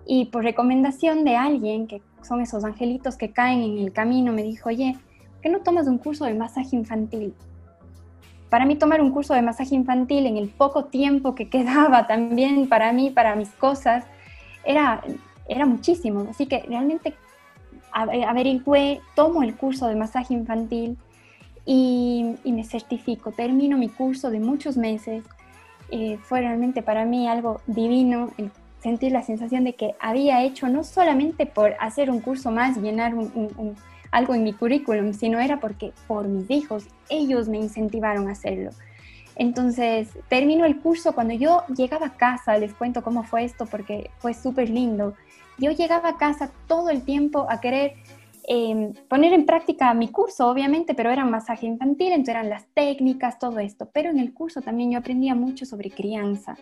Y 0.06 0.26
por 0.26 0.44
recomendación 0.44 1.24
de 1.24 1.36
alguien, 1.36 1.86
que 1.86 2.02
son 2.22 2.40
esos 2.40 2.64
angelitos 2.64 3.16
que 3.16 3.30
caen 3.30 3.62
en 3.62 3.78
el 3.78 3.92
camino, 3.92 4.32
me 4.32 4.42
dijo, 4.42 4.68
oye, 4.68 4.96
¿por 5.32 5.40
qué 5.40 5.48
no 5.48 5.60
tomas 5.60 5.86
un 5.86 5.98
curso 5.98 6.24
de 6.24 6.34
masaje 6.34 6.76
infantil? 6.76 7.34
Para 8.50 8.66
mí 8.66 8.76
tomar 8.76 9.00
un 9.00 9.12
curso 9.12 9.32
de 9.32 9.40
masaje 9.40 9.74
infantil 9.74 10.26
en 10.26 10.36
el 10.36 10.48
poco 10.48 10.84
tiempo 10.84 11.34
que 11.34 11.48
quedaba 11.48 12.06
también 12.06 12.68
para 12.68 12.92
mí, 12.92 13.10
para 13.10 13.34
mis 13.34 13.48
cosas, 13.50 14.04
era, 14.64 15.02
era 15.48 15.64
muchísimo. 15.64 16.26
Así 16.28 16.46
que 16.46 16.60
realmente 16.68 17.14
averigüé, 17.92 19.00
tomo 19.14 19.42
el 19.42 19.54
curso 19.54 19.86
de 19.86 19.96
masaje 19.96 20.34
infantil 20.34 20.96
y, 21.64 22.36
me 22.44 22.64
certifico, 22.64 23.32
termino 23.32 23.78
mi 23.78 23.88
curso 23.88 24.30
de 24.30 24.40
muchos 24.40 24.76
meses. 24.76 25.24
Eh, 25.90 26.18
fue 26.22 26.40
realmente 26.40 26.82
para 26.82 27.04
mí 27.04 27.28
algo 27.28 27.60
divino 27.66 28.30
el 28.38 28.50
sentir 28.82 29.12
la 29.12 29.22
sensación 29.22 29.64
de 29.64 29.74
que 29.74 29.94
había 30.00 30.42
hecho 30.42 30.68
no 30.68 30.82
solamente 30.82 31.46
por 31.46 31.74
hacer 31.78 32.10
un 32.10 32.20
curso 32.20 32.50
más, 32.50 32.76
llenar 32.76 33.14
un, 33.14 33.76
algo 34.10 34.34
en 34.34 34.42
mi 34.42 34.52
currículum, 34.52 35.14
sino 35.14 35.38
era 35.38 35.60
porque 35.60 35.92
por 36.08 36.26
mis 36.26 36.50
hijos, 36.50 36.86
ellos 37.08 37.48
me 37.48 37.58
incentivaron 37.58 38.28
a 38.28 38.32
hacerlo. 38.32 38.70
Entonces, 39.36 40.08
termino 40.28 40.64
el 40.64 40.80
curso, 40.80 41.14
cuando 41.14 41.32
yo 41.32 41.64
llegaba 41.74 42.06
a 42.06 42.16
casa, 42.16 42.58
les 42.58 42.74
cuento 42.74 43.02
cómo 43.02 43.22
fue 43.22 43.44
esto 43.44 43.66
porque 43.66 44.10
fue 44.18 44.34
súper 44.34 44.68
lindo, 44.68 45.14
yo 45.58 45.70
llegaba 45.70 46.10
a 46.10 46.16
casa 46.16 46.50
todo 46.66 46.90
el 46.90 47.02
tiempo 47.02 47.46
a 47.48 47.60
querer 47.60 47.94
em, 48.44 48.92
poner 49.08 49.32
en 49.32 49.46
práctica 49.46 49.94
mi 49.94 50.08
curso, 50.08 50.48
obviamente, 50.48 50.94
pero 50.94 51.10
era 51.10 51.24
un 51.24 51.30
masaje 51.30 51.66
infantil, 51.66 52.08
entonces 52.08 52.34
eran 52.34 52.48
las 52.48 52.66
técnicas, 52.74 53.38
todo 53.38 53.58
esto, 53.60 53.88
pero 53.92 54.10
en 54.10 54.18
el 54.18 54.32
curso 54.32 54.60
también 54.60 54.90
yo 54.90 54.98
aprendía 54.98 55.34
mucho 55.34 55.64
sobre 55.64 55.90
crianza 55.90 56.56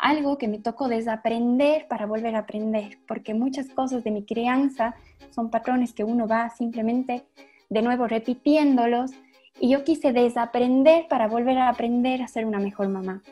algo 0.00 0.38
que 0.38 0.48
me 0.48 0.58
tocó 0.58 0.88
desaprender 0.88 1.86
para 1.86 2.06
volver 2.06 2.34
a 2.34 2.40
aprender, 2.40 2.98
porque 3.06 3.34
muchas 3.34 3.68
cosas 3.68 4.02
de 4.02 4.10
mi 4.10 4.24
crianza 4.24 4.94
son 5.30 5.50
patrones 5.50 5.92
que 5.92 6.04
uno 6.04 6.26
va 6.26 6.50
simplemente 6.50 7.24
de 7.68 7.82
nuevo 7.82 8.08
repitiéndolos 8.08 9.12
y 9.60 9.70
yo 9.70 9.84
quise 9.84 10.12
desaprender 10.12 11.06
para 11.08 11.28
volver 11.28 11.58
a 11.58 11.68
aprender 11.68 12.22
a 12.22 12.28
ser 12.28 12.46
una 12.46 12.58
mejor 12.58 12.88
mamá. 12.88 13.22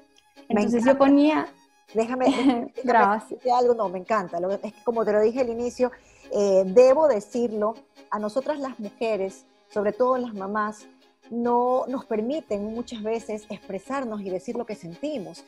Entonces 0.49 0.85
yo 0.85 0.97
ponía... 0.97 1.47
Déjame, 1.95 2.27
decir 2.75 3.53
algo, 3.53 3.75
no, 3.75 3.89
me 3.89 3.99
encanta. 3.99 4.39
Es 4.63 4.73
que 4.73 4.85
como 4.85 5.05
te 5.05 5.13
lo 5.13 5.21
dije 5.21 5.41
al 5.41 5.49
inicio, 5.49 5.91
eh, 6.31 6.63
debo 6.67 7.09
decirlo, 7.09 7.75
a 8.11 8.19
nosotras 8.19 8.59
las 8.59 8.79
mujeres, 8.79 9.45
sobre 9.69 9.93
todo 9.93 10.17
las 10.19 10.35
mamás, 10.35 10.87
no 11.31 11.85
nos 11.89 12.07
permiten 12.07 12.65
muchas 12.65 13.03
veces 13.03 13.45
expresarnos 13.51 14.21
y 14.23 14.31
decir 14.31 14.57
lo 14.57 14.65
que 14.65 14.75
sentimos. 14.75 15.45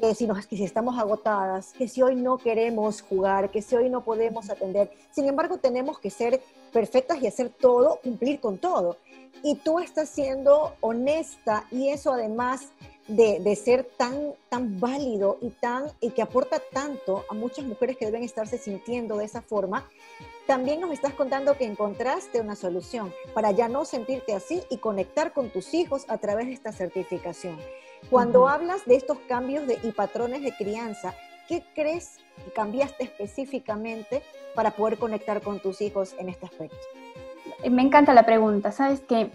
Eh, 0.00 0.14
si, 0.14 0.26
nos, 0.26 0.44
si 0.44 0.62
estamos 0.62 0.98
agotadas, 0.98 1.72
que 1.72 1.88
si 1.88 2.02
hoy 2.02 2.16
no 2.16 2.38
queremos 2.38 3.02
jugar, 3.02 3.50
que 3.50 3.62
si 3.62 3.74
hoy 3.76 3.88
no 3.88 4.04
podemos 4.04 4.50
atender. 4.50 4.90
Sin 5.10 5.26
embargo, 5.26 5.58
tenemos 5.58 5.98
que 5.98 6.10
ser 6.10 6.40
perfectas 6.72 7.20
y 7.22 7.26
hacer 7.26 7.48
todo, 7.48 7.98
cumplir 8.02 8.40
con 8.40 8.58
todo. 8.58 8.98
Y 9.42 9.56
tú 9.56 9.78
estás 9.78 10.08
siendo 10.08 10.74
honesta 10.80 11.66
y 11.70 11.88
eso 11.88 12.12
además 12.12 12.68
de, 13.08 13.38
de, 13.40 13.54
ser 13.54 13.84
tan, 13.84 14.34
tan 14.48 14.80
válido 14.80 15.38
y, 15.40 15.50
tan, 15.50 15.92
y 16.00 16.10
que 16.10 16.22
aporta 16.22 16.60
tanto 16.72 17.24
a 17.30 17.34
muchas 17.34 17.64
mujeres 17.64 17.96
que 17.96 18.06
deben 18.06 18.22
estarse 18.22 18.58
sintiendo 18.58 19.16
de 19.16 19.24
esa 19.24 19.42
forma, 19.42 19.88
también 20.46 20.80
nos 20.80 20.92
estás 20.92 21.14
contando 21.14 21.56
que 21.56 21.64
encontraste 21.64 22.40
una 22.40 22.56
solución 22.56 23.12
para 23.34 23.50
ya 23.50 23.68
no 23.68 23.84
sentirte 23.84 24.34
así 24.34 24.62
y 24.70 24.78
conectar 24.78 25.32
con 25.32 25.50
tus 25.50 25.74
hijos 25.74 26.04
a 26.08 26.18
través 26.18 26.46
de 26.46 26.52
esta 26.52 26.72
certificación. 26.72 27.58
Cuando 28.10 28.48
hablas 28.48 28.84
de 28.86 28.94
estos 28.96 29.18
cambios 29.28 29.66
de, 29.66 29.78
y 29.82 29.90
patrones 29.90 30.42
de 30.42 30.54
crianza, 30.56 31.14
¿qué 31.48 31.64
crees 31.74 32.18
que 32.44 32.52
cambiaste 32.52 33.04
específicamente 33.04 34.22
para 34.54 34.72
poder 34.72 34.98
conectar 34.98 35.42
con 35.42 35.60
tus 35.60 35.80
hijos 35.80 36.14
en 36.18 36.28
este 36.28 36.46
aspecto? 36.46 37.05
Me 37.68 37.82
encanta 37.82 38.14
la 38.14 38.24
pregunta. 38.24 38.72
Sabes 38.72 39.00
que 39.00 39.30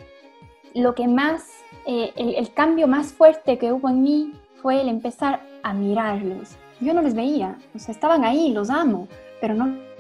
lo 0.74 0.96
que 0.96 1.08
más, 1.08 1.48
eh, 1.86 2.12
el, 2.16 2.54
cambio 2.54 2.88
más 2.88 3.14
fuerte 3.14 3.58
que 3.58 3.72
hubo 3.72 3.90
en 3.90 4.04
mí 4.04 4.34
fue 4.62 4.82
el 4.82 4.90
empezar 4.90 5.42
a 5.64 5.74
mirarlos. 5.74 6.56
Yo 6.80 6.94
no 6.94 7.02
les 7.02 7.14
veía, 7.14 7.58
estaban 7.76 8.24
ahí, 8.24 8.52
los 8.52 8.70
amo, 8.70 9.08
pero 9.40 9.54
no 9.54 9.92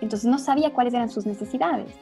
entonces 0.00 0.30
no 0.30 0.38
sabía 0.38 0.72
cuáles 0.72 0.94
eran 0.94 1.10
sus 1.10 1.26
necesidades. 1.26 1.92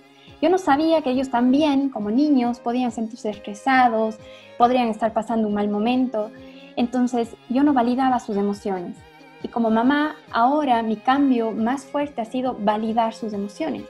Yo 0.42 0.50
no 0.50 0.58
sabía 0.58 1.02
que 1.02 1.10
ellos 1.10 1.30
también, 1.30 1.88
como 1.88 2.10
niños, 2.10 2.60
podían 2.60 2.92
sentirse 2.92 3.30
estresados, 3.30 4.18
podrían 4.58 4.88
estar 4.88 5.12
pasando 5.12 5.48
un 5.48 5.54
mal 5.54 5.68
momento. 5.68 6.30
Entonces 6.76 7.34
yo 7.48 7.62
no 7.62 7.72
validaba 7.72 8.20
sus 8.20 8.36
emociones. 8.36 8.96
Y 9.42 9.48
como 9.48 9.70
mamá, 9.70 10.16
ahora 10.30 10.82
mi 10.82 10.96
cambio 10.96 11.52
más 11.52 11.84
fuerte 11.84 12.20
ha 12.20 12.26
sido 12.26 12.56
validar 12.58 13.14
sus 13.14 13.32
emociones. 13.32 13.84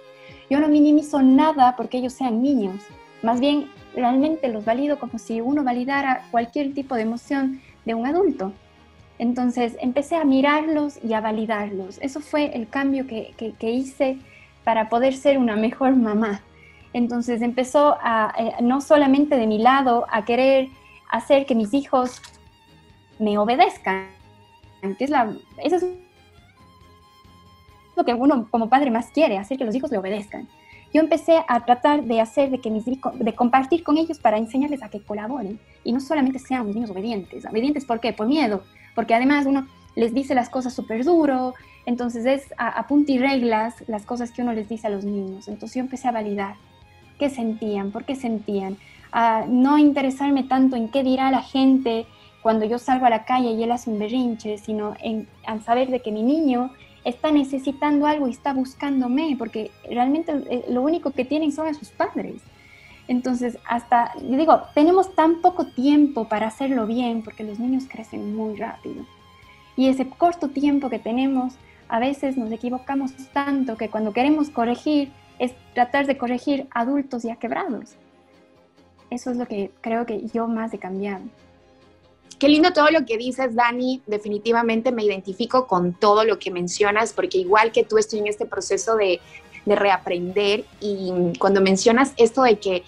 Yo 0.49 0.61
no 0.61 0.69
minimizo 0.69 1.23
nada 1.23 1.75
porque 1.77 1.99
ellos 1.99 2.13
sean 2.13 2.43
niños. 2.43 2.77
Más 3.23 3.41
bien, 3.41 3.69
realmente 3.95 4.49
los 4.49 4.65
valido 4.65 4.99
como 4.99 5.19
si 5.19 5.41
uno 5.41 5.65
validara 5.65 6.27
cualquier 6.31 6.75
tipo 6.75 6.95
de 6.95 7.03
emoción 7.03 7.61
de 7.85 7.95
un 7.95 8.07
adulto. 8.07 8.53
Entonces 9.19 9.77
empecé 9.81 10.17
a 10.17 10.25
mirarlos 10.25 11.03
y 11.03 11.15
a 11.15 11.21
validarlos. 11.21 11.99
Eso 12.03 12.21
fue 12.21 12.55
el 12.55 12.69
cambio 12.69 13.07
que, 13.07 13.57
hice 13.61 14.19
para 14.65 14.89
poder 14.89 15.15
ser 15.15 15.39
una 15.39 15.57
mejor 15.57 15.97
mamá. 15.97 16.43
Entonces 16.93 17.43
empezó 17.43 17.97
a, 18.01 18.35
eh, 18.39 18.53
no 18.63 18.81
solamente 18.81 19.37
de 19.37 19.47
mi 19.47 19.59
lado, 19.59 20.07
a 20.11 20.25
querer 20.25 20.69
hacer 21.11 21.47
que 21.47 21.55
mis 21.55 21.73
hijos 21.73 22.21
me 23.19 23.39
obedezcan, 23.39 24.09
que 24.99 25.05
es 25.05 25.11
la, 25.11 25.35
lo 27.97 28.05
que 28.05 28.15
uno 28.15 28.49
como 28.51 28.69
padre 28.69 28.91
más 28.91 29.07
quiere, 29.11 29.39
hacer 29.39 29.59
que 29.59 29.65
los 29.65 29.75
hijos 29.75 29.91
le 29.91 29.99
obedezcan. 29.99 30.49
Yo 30.93 31.01
empecé 31.01 31.43
a 31.49 31.65
tratar 31.65 32.05
de 32.05 32.21
hacer, 32.21 32.51
de, 32.51 32.61
que 32.61 32.71
mis, 32.71 32.85
de 32.85 33.35
compartir 33.35 33.83
con 33.83 33.99
ellos 33.99 34.19
para 34.19 34.39
enseñarles 34.39 34.83
a 34.83 34.89
que 34.89 35.03
colaboren 35.03 35.59
y 35.85 35.93
no 35.93 36.01
solamente 36.01 36.39
sean 36.39 36.67
niños 36.73 36.91
obedientes. 36.91 37.45
¿Obedientes 37.45 37.85
por 37.85 38.01
qué? 38.01 38.13
Por 38.13 38.27
miedo, 38.27 38.63
porque 38.95 39.15
además 39.15 39.47
uno 39.47 39.67
les 39.95 40.15
dice 40.15 40.35
las 40.35 40.49
cosas 40.49 40.75
súper 40.75 41.05
duro, 41.05 41.55
entonces 41.87 42.25
es 42.27 42.55
a, 42.57 42.69
a 42.69 42.87
punta 42.87 43.13
y 43.13 43.19
reglas 43.19 43.75
las 43.89 44.05
cosas 44.05 44.31
que 44.31 44.43
uno 44.43 44.53
les 44.53 44.69
dice 44.69 44.87
a 44.87 44.91
los 44.91 45.05
niños. 45.05 45.49
Entonces 45.49 45.77
yo 45.77 45.81
empecé 45.81 46.09
a 46.09 46.13
validar 46.13 46.55
qué 47.19 47.31
sentían, 47.31 47.91
por 47.91 48.05
qué 48.05 48.15
sentían, 48.15 48.77
a 49.13 49.45
no 49.49 49.79
interesarme 49.79 50.45
tanto 50.45 50.77
en 50.77 50.89
qué 50.89 51.03
dirá 51.03 51.31
la 51.31 51.43
gente 51.43 52.07
cuando 52.43 52.65
yo 52.65 52.79
salgo 52.79 53.07
a 53.07 53.11
la 53.11 53.25
calle 53.25 53.51
y 53.51 53.63
él 53.63 53.73
hace 53.73 53.91
un 53.91 53.99
berrinche, 53.99 54.59
sino 54.59 54.95
en, 55.01 55.27
saber 55.65 55.91
de 55.91 56.01
que 56.01 56.13
mi 56.13 56.23
niño 56.23 56.71
está 57.07 57.31
necesitando 57.31 58.07
algo 58.07 58.27
y 58.27 58.33
está 58.33 58.53
buscándome, 58.53 59.37
porque 59.39 59.71
realmente 59.89 60.33
eh, 60.51 60.65
lo 60.69 60.83
único 60.83 61.13
que 61.13 61.25
tienen 61.25 61.53
son 61.53 61.69
a 61.69 61.75
sus 61.75 61.91
padres. 61.91 62.43
Entonces, 63.07 63.59
hasta, 63.65 64.13
digo, 64.21 64.63
tenemos 64.75 65.15
tan 65.15 65.41
poco 65.41 65.67
tiempo 65.67 66.29
para 66.29 66.49
hacerlo 66.49 66.85
bien 66.87 67.23
porque 67.23 67.45
los 67.45 67.61
niños 67.61 67.85
crecen 67.89 68.35
muy 68.35 68.57
rápido. 68.57 69.07
Y 69.77 69.89
ese 69.89 70.09
corto 70.09 70.49
tiempo 70.49 70.91
que 70.91 70.99
tenemos, 70.99 71.55
a 71.89 72.01
veces 72.01 72.37
nos 72.37 72.51
equivocamos 72.51 73.13
tanto 73.33 73.77
que 73.77 73.89
cuando 73.89 74.13
queremos 74.13 74.51
corregir 74.51 75.13
es 75.39 75.55
tratar 75.75 76.07
de 76.07 76.19
corregir 76.19 76.67
adultos 76.73 77.23
ya 77.23 77.37
quebrados. 77.37 77.95
Eso 79.11 79.31
es 79.31 79.37
lo 79.37 79.47
que 79.47 79.71
creo 79.81 80.07
que 80.07 80.27
yo 80.35 80.49
más 80.49 80.75
he 80.75 80.79
cambiado. 80.79 81.23
Qué 82.39 82.49
lindo 82.49 82.73
todo 82.73 82.91
lo 82.91 83.07
que 83.07 83.17
dices, 83.17 83.55
Dani. 83.55 84.03
Definitivamente 84.07 84.93
me 84.93 85.05
identifico 85.05 85.67
con 85.67 85.95
todo 85.95 86.25
lo 86.25 86.39
que 86.39 86.51
mencionas, 86.51 87.13
porque 87.13 87.39
igual 87.39 87.73
que 87.73 87.85
tú 87.85 87.97
estoy 87.97 88.19
en 88.19 88.27
este 88.27 88.45
proceso 88.45 88.97
de 88.97 89.21
de 89.67 89.77
reaprender. 89.77 90.65
Y 90.81 91.13
cuando 91.39 91.61
mencionas 91.61 92.13
esto 92.17 92.43
de 92.43 92.59
que, 92.59 92.85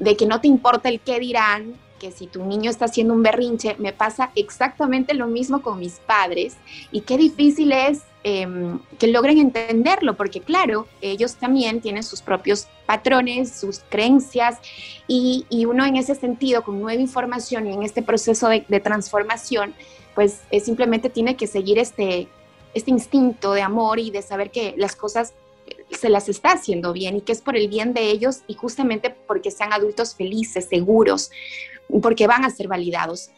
de 0.00 0.16
que 0.16 0.26
no 0.26 0.40
te 0.40 0.48
importa 0.48 0.88
el 0.88 0.98
qué 0.98 1.20
dirán, 1.20 1.74
que 2.02 2.10
si 2.10 2.26
tu 2.26 2.44
niño 2.44 2.68
está 2.68 2.86
haciendo 2.86 3.14
un 3.14 3.22
berrinche, 3.22 3.76
me 3.78 3.92
pasa 3.92 4.32
exactamente 4.34 5.14
lo 5.14 5.28
mismo 5.28 5.62
con 5.62 5.78
mis 5.78 6.00
padres. 6.00 6.56
Y 6.90 7.02
qué 7.02 7.16
difícil 7.16 7.70
es 7.70 8.00
em, 8.24 8.80
que 8.98 9.06
logren 9.06 9.38
entenderlo, 9.38 10.16
porque 10.16 10.40
claro, 10.40 10.88
ellos 11.00 11.36
también 11.36 11.80
tienen 11.80 12.02
sus 12.02 12.20
propios 12.20 12.66
patrones, 12.86 13.52
sus 13.52 13.82
creencias, 13.88 14.58
y, 15.06 15.46
uno 15.64 15.86
en 15.86 15.94
ese 15.94 16.16
sentido, 16.16 16.64
con 16.64 16.80
nueva 16.80 17.00
información 17.00 17.68
y 17.68 17.72
en 17.72 17.84
este 17.84 18.02
proceso 18.02 18.48
de, 18.48 18.80
transformación, 18.80 19.72
pues 20.16 20.40
simplemente 20.64 21.08
tiene 21.08 21.36
que 21.36 21.46
seguir 21.46 21.78
este, 21.78 22.26
este 22.74 22.90
instinto 22.90 23.52
de 23.52 23.62
amor 23.62 24.00
y 24.00 24.10
de 24.10 24.22
saber 24.22 24.50
que 24.50 24.74
las 24.76 24.96
cosas 24.96 25.34
se 25.90 26.08
las 26.08 26.28
está 26.28 26.52
haciendo 26.52 26.92
bien 26.92 27.16
y 27.16 27.20
que 27.20 27.32
es 27.32 27.40
por 27.40 27.56
el 27.56 27.68
bien 27.68 27.94
de 27.94 28.10
ellos 28.10 28.40
y 28.46 28.54
justamente 28.54 29.14
porque 29.26 29.50
sean 29.50 29.72
adultos 29.72 30.14
felices, 30.14 30.66
seguros, 30.68 31.30
porque 32.00 32.26
van 32.26 32.44
a 32.44 32.50
ser 32.50 32.68
validados. 32.68 33.30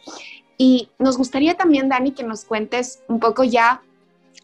Y 0.57 0.89
nos 0.99 1.17
gustaría 1.17 1.55
también, 1.55 1.89
Dani, 1.89 2.11
que 2.11 2.23
nos 2.23 2.45
cuentes 2.45 3.03
un 3.07 3.19
poco 3.19 3.43
ya 3.43 3.81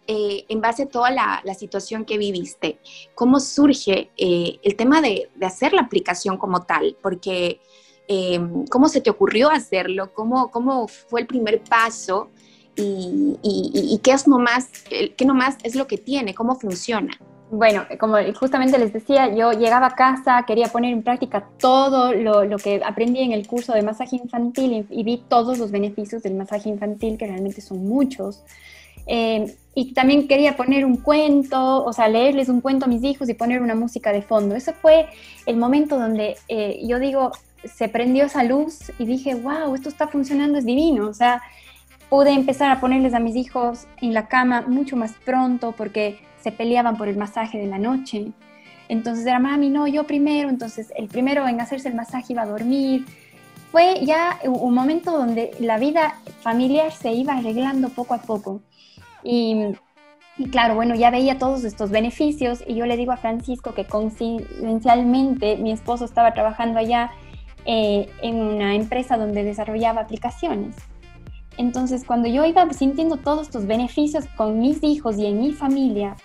eh, 0.08 0.46
en 0.50 0.62
base 0.62 0.84
a 0.84 0.90
toda 0.90 1.12
la, 1.12 1.42
situación 1.54 2.06
que 2.06 2.18
viviste, 2.18 2.80
cómo 3.16 3.40
surge 3.40 4.10
eh, 4.18 4.60
el 4.64 4.76
tema 4.76 5.02
de, 5.02 5.30
hacer 5.42 5.74
la 5.74 5.82
aplicación 5.82 6.38
como 6.38 6.64
tal, 6.64 6.98
porque 7.02 7.62
em, 8.08 8.66
cómo 8.66 8.90
se 8.90 9.00
te 9.00 9.10
ocurrió 9.10 9.50
hacerlo, 9.50 10.14
cómo, 10.14 10.52
cómo 10.52 10.88
fue 10.88 11.22
el 11.22 11.28
primer 11.28 11.64
paso 11.64 12.30
y, 12.76 14.00
qué 14.04 14.12
es 14.12 14.28
nomás, 14.28 14.70
qué 14.90 15.26
nomás 15.26 15.58
es 15.64 15.76
lo 15.76 15.88
que 15.88 15.98
tiene, 15.98 16.34
cómo 16.34 16.56
funciona 16.60 17.18
bueno, 17.52 17.86
como 18.00 18.16
justamente 18.34 18.78
les 18.80 18.94
decía, 18.94 19.34
yo 19.36 19.52
llegaba 19.52 19.88
a 19.88 19.96
casa, 19.96 20.46
quería 20.48 20.68
poner 20.68 20.94
en 20.94 21.04
práctica 21.04 21.50
todo 21.60 22.14
lo, 22.14 22.58
que 22.58 22.82
aprendí 22.84 23.20
en 23.20 23.34
el 23.34 23.46
curso 23.46 23.74
de 23.74 23.82
masaje 23.82 24.16
infantil 24.16 24.88
y, 24.90 25.04
vi 25.04 25.18
todos 25.28 25.58
los 25.60 25.70
beneficios 25.70 26.24
del 26.24 26.36
masaje 26.36 26.70
infantil, 26.70 27.18
que 27.18 27.28
realmente 27.28 27.60
son 27.60 27.86
muchos. 27.86 28.42
Eh, 29.06 29.54
y 29.76 29.94
también 29.94 30.30
quería 30.30 30.56
poner 30.56 30.86
un 30.86 30.96
cuento, 30.96 31.84
o 31.84 31.92
sea, 31.92 32.08
leerles 32.08 32.48
un 32.48 32.62
cuento 32.62 32.86
a 32.86 32.88
mis 32.88 33.04
hijos 33.04 33.28
y 33.28 33.34
poner 33.34 33.62
una 33.62 33.76
música 33.76 34.14
de 34.14 34.22
fondo. 34.22 34.56
Ese 34.56 34.72
fue 34.72 35.08
el 35.46 35.58
momento 35.58 36.00
donde 36.00 36.38
eh, 36.48 36.80
yo 36.88 37.00
digo, 37.00 37.32
se 37.66 37.90
prendió 37.90 38.26
esa 38.26 38.46
luz 38.46 38.94
y 38.98 39.06
dije, 39.06 39.36
wow, 39.36 39.76
esto 39.76 39.90
está 39.90 40.08
funcionando, 40.08 40.58
es 40.58 40.66
divino. 40.66 41.10
O 41.10 41.14
sea, 41.14 41.42
pude 42.10 42.32
empezar 42.32 42.72
a 42.72 42.80
ponerles 42.80 43.14
a 43.14 43.20
mis 43.20 43.36
hijos 43.36 43.88
en 44.02 44.14
la 44.14 44.28
cama 44.30 44.62
mucho 44.62 44.96
más 44.96 45.14
pronto 45.26 45.74
porque 45.74 46.31
se 46.42 46.52
peleaban 46.52 46.98
por 46.98 47.08
el 47.08 47.18
masaje 47.18 47.58
de 47.58 47.68
la 47.68 47.78
noche. 47.78 48.32
Entonces 48.90 49.26
era, 49.26 49.40
mami, 49.40 49.70
no, 49.70 49.88
yo 49.88 50.06
primero, 50.06 50.50
entonces 50.50 50.92
el 50.98 51.08
primero 51.08 51.48
en 51.48 51.62
hacerse 51.62 51.88
el 51.88 51.96
masaje 51.96 52.34
iba 52.34 52.42
a 52.42 52.46
dormir. 52.46 53.06
Fue 53.72 54.04
ya 54.04 54.38
un 54.44 54.74
momento 54.74 55.12
donde 55.12 55.52
la 55.60 55.78
vida 55.78 56.16
familiar 56.42 56.92
se 56.92 57.14
iba 57.14 57.38
arreglando 57.38 57.88
poco 57.88 58.14
a 58.14 58.22
poco. 58.22 58.62
Y, 59.24 59.56
claro, 60.52 60.76
bueno, 60.76 60.94
ya 60.96 61.10
veía 61.10 61.38
todos 61.38 61.64
estos 61.64 61.90
beneficios 61.90 62.64
y 62.68 62.76
yo 62.76 62.86
le 62.86 62.98
digo 62.98 63.14
a 63.14 63.18
Francisco 63.18 63.74
que 63.74 63.86
coincidencialmente 63.86 65.56
mi 65.56 65.72
esposo 65.72 66.04
estaba 66.04 66.34
trabajando 66.34 66.80
allá 66.80 67.12
eh, 67.66 68.10
en 68.22 68.42
una 68.42 68.76
empresa 68.76 69.18
donde 69.18 69.44
desarrollaba 69.44 70.02
aplicaciones. 70.02 70.76
Entonces, 71.58 72.04
cuando 72.06 72.28
yo 72.28 72.46
iba 72.46 72.68
sintiendo 72.74 73.18
todos 73.18 73.44
estos 73.44 73.68
beneficios 73.68 74.26
con 74.36 74.60
mis 74.60 74.84
hijos 74.84 75.18
y 75.18 75.28
en 75.28 75.40
mi 75.40 75.54
familia, 75.54 76.16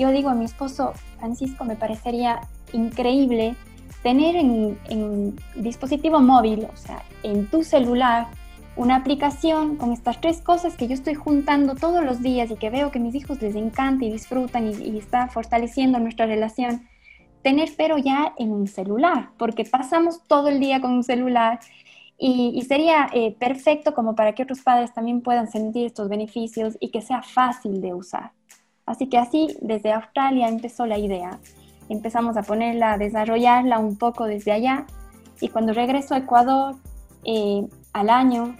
yo 0.00 0.10
digo 0.10 0.30
a 0.30 0.34
mi 0.34 0.44
esposo, 0.44 0.92
Francisco, 1.18 1.64
me 1.64 1.76
parecería 1.76 2.40
increíble 2.72 3.54
tener 4.02 4.34
en, 4.36 4.78
en 4.88 5.36
dispositivo 5.54 6.20
móvil, 6.20 6.66
o 6.72 6.76
sea, 6.76 7.02
en 7.22 7.46
tu 7.46 7.62
celular, 7.62 8.28
una 8.76 8.96
aplicación 8.96 9.76
con 9.76 9.92
estas 9.92 10.20
tres 10.20 10.40
cosas 10.40 10.76
que 10.76 10.88
yo 10.88 10.94
estoy 10.94 11.14
juntando 11.14 11.74
todos 11.74 12.02
los 12.02 12.22
días 12.22 12.50
y 12.50 12.56
que 12.56 12.70
veo 12.70 12.90
que 12.90 12.98
mis 12.98 13.14
hijos 13.14 13.42
les 13.42 13.54
encanta 13.54 14.04
y 14.04 14.12
disfrutan 14.12 14.68
y, 14.68 14.74
y 14.74 14.98
está 14.98 15.28
fortaleciendo 15.28 15.98
nuestra 15.98 16.26
relación, 16.26 16.88
tener 17.42 17.70
pero 17.76 17.98
ya 17.98 18.32
en 18.38 18.52
un 18.52 18.66
celular, 18.66 19.30
porque 19.38 19.64
pasamos 19.64 20.22
todo 20.26 20.48
el 20.48 20.60
día 20.60 20.80
con 20.80 20.92
un 20.92 21.04
celular 21.04 21.60
y, 22.22 22.60
sería 22.68 23.08
eh, 23.14 23.34
perfecto 23.38 23.94
como 23.94 24.14
para 24.14 24.34
que 24.34 24.42
otros 24.42 24.60
padres 24.60 24.92
también 24.92 25.22
puedan 25.22 25.50
sentir 25.50 25.86
estos 25.86 26.10
beneficios 26.10 26.76
y 26.78 26.90
que 26.90 27.00
sea 27.00 27.22
fácil 27.22 27.80
de 27.80 27.94
usar. 27.94 28.32
Así 28.90 29.08
que 29.08 29.18
así 29.18 29.56
desde 29.60 29.92
Australia 29.92 30.48
empezó 30.48 30.84
la 30.84 30.98
idea. 30.98 31.38
Empezamos 31.88 32.36
a 32.36 32.42
ponerla, 32.42 32.94
a 32.94 32.98
desarrollarla 32.98 33.78
un 33.78 33.96
poco 33.96 34.24
desde 34.24 34.50
allá 34.50 34.84
y 35.40 35.48
cuando 35.48 35.72
regreso 35.72 36.14
a 36.14 36.18
Ecuador 36.18 36.74
eh, 37.24 37.66
al 37.92 38.10
año 38.10 38.56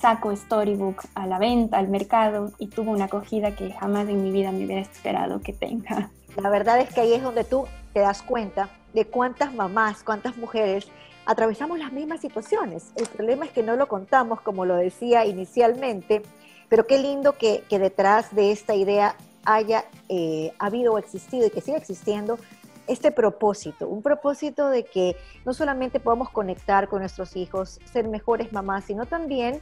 saco 0.00 0.34
Storybook 0.34 1.02
a 1.14 1.26
la 1.26 1.38
venta, 1.38 1.76
al 1.76 1.88
mercado 1.88 2.52
y 2.58 2.68
tuvo 2.68 2.92
una 2.92 3.04
acogida 3.04 3.54
que 3.54 3.72
jamás 3.72 4.08
en 4.08 4.22
mi 4.22 4.30
vida 4.30 4.50
me 4.50 4.64
hubiera 4.64 4.80
esperado 4.80 5.40
que 5.40 5.52
tenga. 5.52 6.10
La 6.40 6.48
verdad 6.48 6.80
es 6.80 6.94
que 6.94 7.02
ahí 7.02 7.12
es 7.12 7.22
donde 7.22 7.44
tú 7.44 7.66
te 7.92 8.00
das 8.00 8.22
cuenta 8.22 8.70
de 8.94 9.04
cuántas 9.04 9.52
mamás, 9.52 10.02
cuántas 10.04 10.38
mujeres 10.38 10.88
atravesamos 11.26 11.78
las 11.78 11.92
mismas 11.92 12.20
situaciones. 12.20 12.92
El 12.96 13.06
problema 13.08 13.44
es 13.44 13.50
que 13.50 13.62
no 13.62 13.76
lo 13.76 13.88
contamos, 13.88 14.40
como 14.40 14.64
lo 14.64 14.76
decía 14.76 15.26
inicialmente, 15.26 16.22
pero 16.70 16.86
qué 16.86 16.98
lindo 16.98 17.36
que, 17.36 17.64
detrás 17.68 18.34
de 18.34 18.52
esta 18.52 18.74
idea 18.74 19.16
haya 19.44 19.84
eh, 20.08 20.52
habido 20.58 20.94
o 20.94 20.98
existido 20.98 21.46
y 21.46 21.50
que 21.50 21.60
siga 21.60 21.78
existiendo 21.78 22.38
este 22.86 23.12
propósito, 23.12 23.86
un 23.88 24.02
propósito 24.02 24.68
de 24.68 24.84
que 24.84 25.16
no 25.44 25.54
solamente 25.54 26.00
podamos 26.00 26.30
conectar 26.30 26.88
con 26.88 27.00
nuestros 27.00 27.36
hijos, 27.36 27.78
ser 27.84 28.08
mejores 28.08 28.52
mamás, 28.52 28.84
sino 28.84 29.06
también 29.06 29.60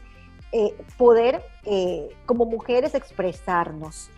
eh, 0.52 0.74
poder 0.96 1.42
eh, 1.64 2.08
como 2.24 2.46
mujeres 2.46 2.94
expresarnos, 2.94 4.08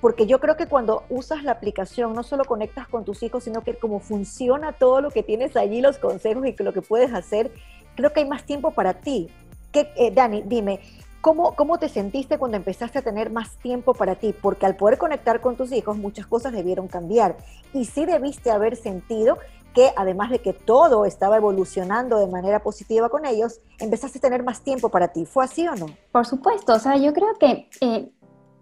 porque 0.00 0.26
yo 0.26 0.40
creo 0.40 0.56
que 0.56 0.66
cuando 0.66 1.04
usas 1.10 1.44
la 1.44 1.52
aplicación 1.52 2.14
no 2.14 2.22
solo 2.22 2.44
conectas 2.44 2.88
con 2.88 3.04
tus 3.04 3.22
hijos, 3.22 3.44
sino 3.44 3.62
que 3.62 3.74
como 3.74 4.00
funciona 4.00 4.72
todo 4.72 5.02
lo 5.02 5.10
que 5.10 5.22
tienes 5.22 5.56
allí, 5.56 5.82
los 5.82 5.98
consejos 5.98 6.46
y 6.46 6.62
lo 6.62 6.72
que 6.72 6.82
puedes 6.82 7.12
hacer, 7.12 7.52
creo 7.96 8.12
que 8.12 8.20
hay 8.20 8.28
más 8.28 8.44
tiempo 8.44 8.70
para 8.70 8.94
ti. 8.94 9.28
¿Qué, 9.72 10.12
Dani, 10.14 10.42
dime, 10.46 10.80
¿cómo, 11.24 11.56
¿cómo 11.56 11.78
te 11.78 11.88
sentiste 11.88 12.36
cuando 12.36 12.58
empezaste 12.58 12.98
a 12.98 13.02
tener 13.02 13.30
más 13.30 13.56
tiempo 13.56 13.94
para 13.94 14.14
ti? 14.16 14.34
Porque 14.38 14.66
al 14.66 14.76
poder 14.76 14.98
conectar 14.98 15.40
con 15.40 15.56
tus 15.56 15.72
hijos, 15.72 15.96
muchas 15.96 16.26
cosas 16.26 16.52
debieron 16.52 16.86
cambiar. 16.86 17.38
Y 17.72 17.86
sí 17.86 18.04
debiste 18.04 18.50
haber 18.50 18.76
sentido 18.76 19.38
que 19.74 19.90
además 19.96 20.30
de 20.30 20.40
que 20.40 20.52
todo 20.52 21.06
estaba 21.06 21.38
evolucionando 21.38 22.18
de 22.18 22.26
manera 22.26 22.62
positiva 22.62 23.08
con 23.08 23.24
ellos, 23.24 23.60
empezaste 23.80 24.18
a 24.18 24.20
tener 24.20 24.42
más 24.42 24.60
tiempo 24.60 24.90
para 24.90 25.08
ti. 25.08 25.24
¿Fue 25.24 25.42
así 25.42 25.66
o 25.66 25.74
no? 25.74 25.86
Por 26.12 26.26
supuesto, 26.26 26.74
o 26.74 26.78
sea, 26.78 26.98
yo 26.98 27.14
creo 27.14 27.34
que 27.40 27.70
eh, 27.80 28.12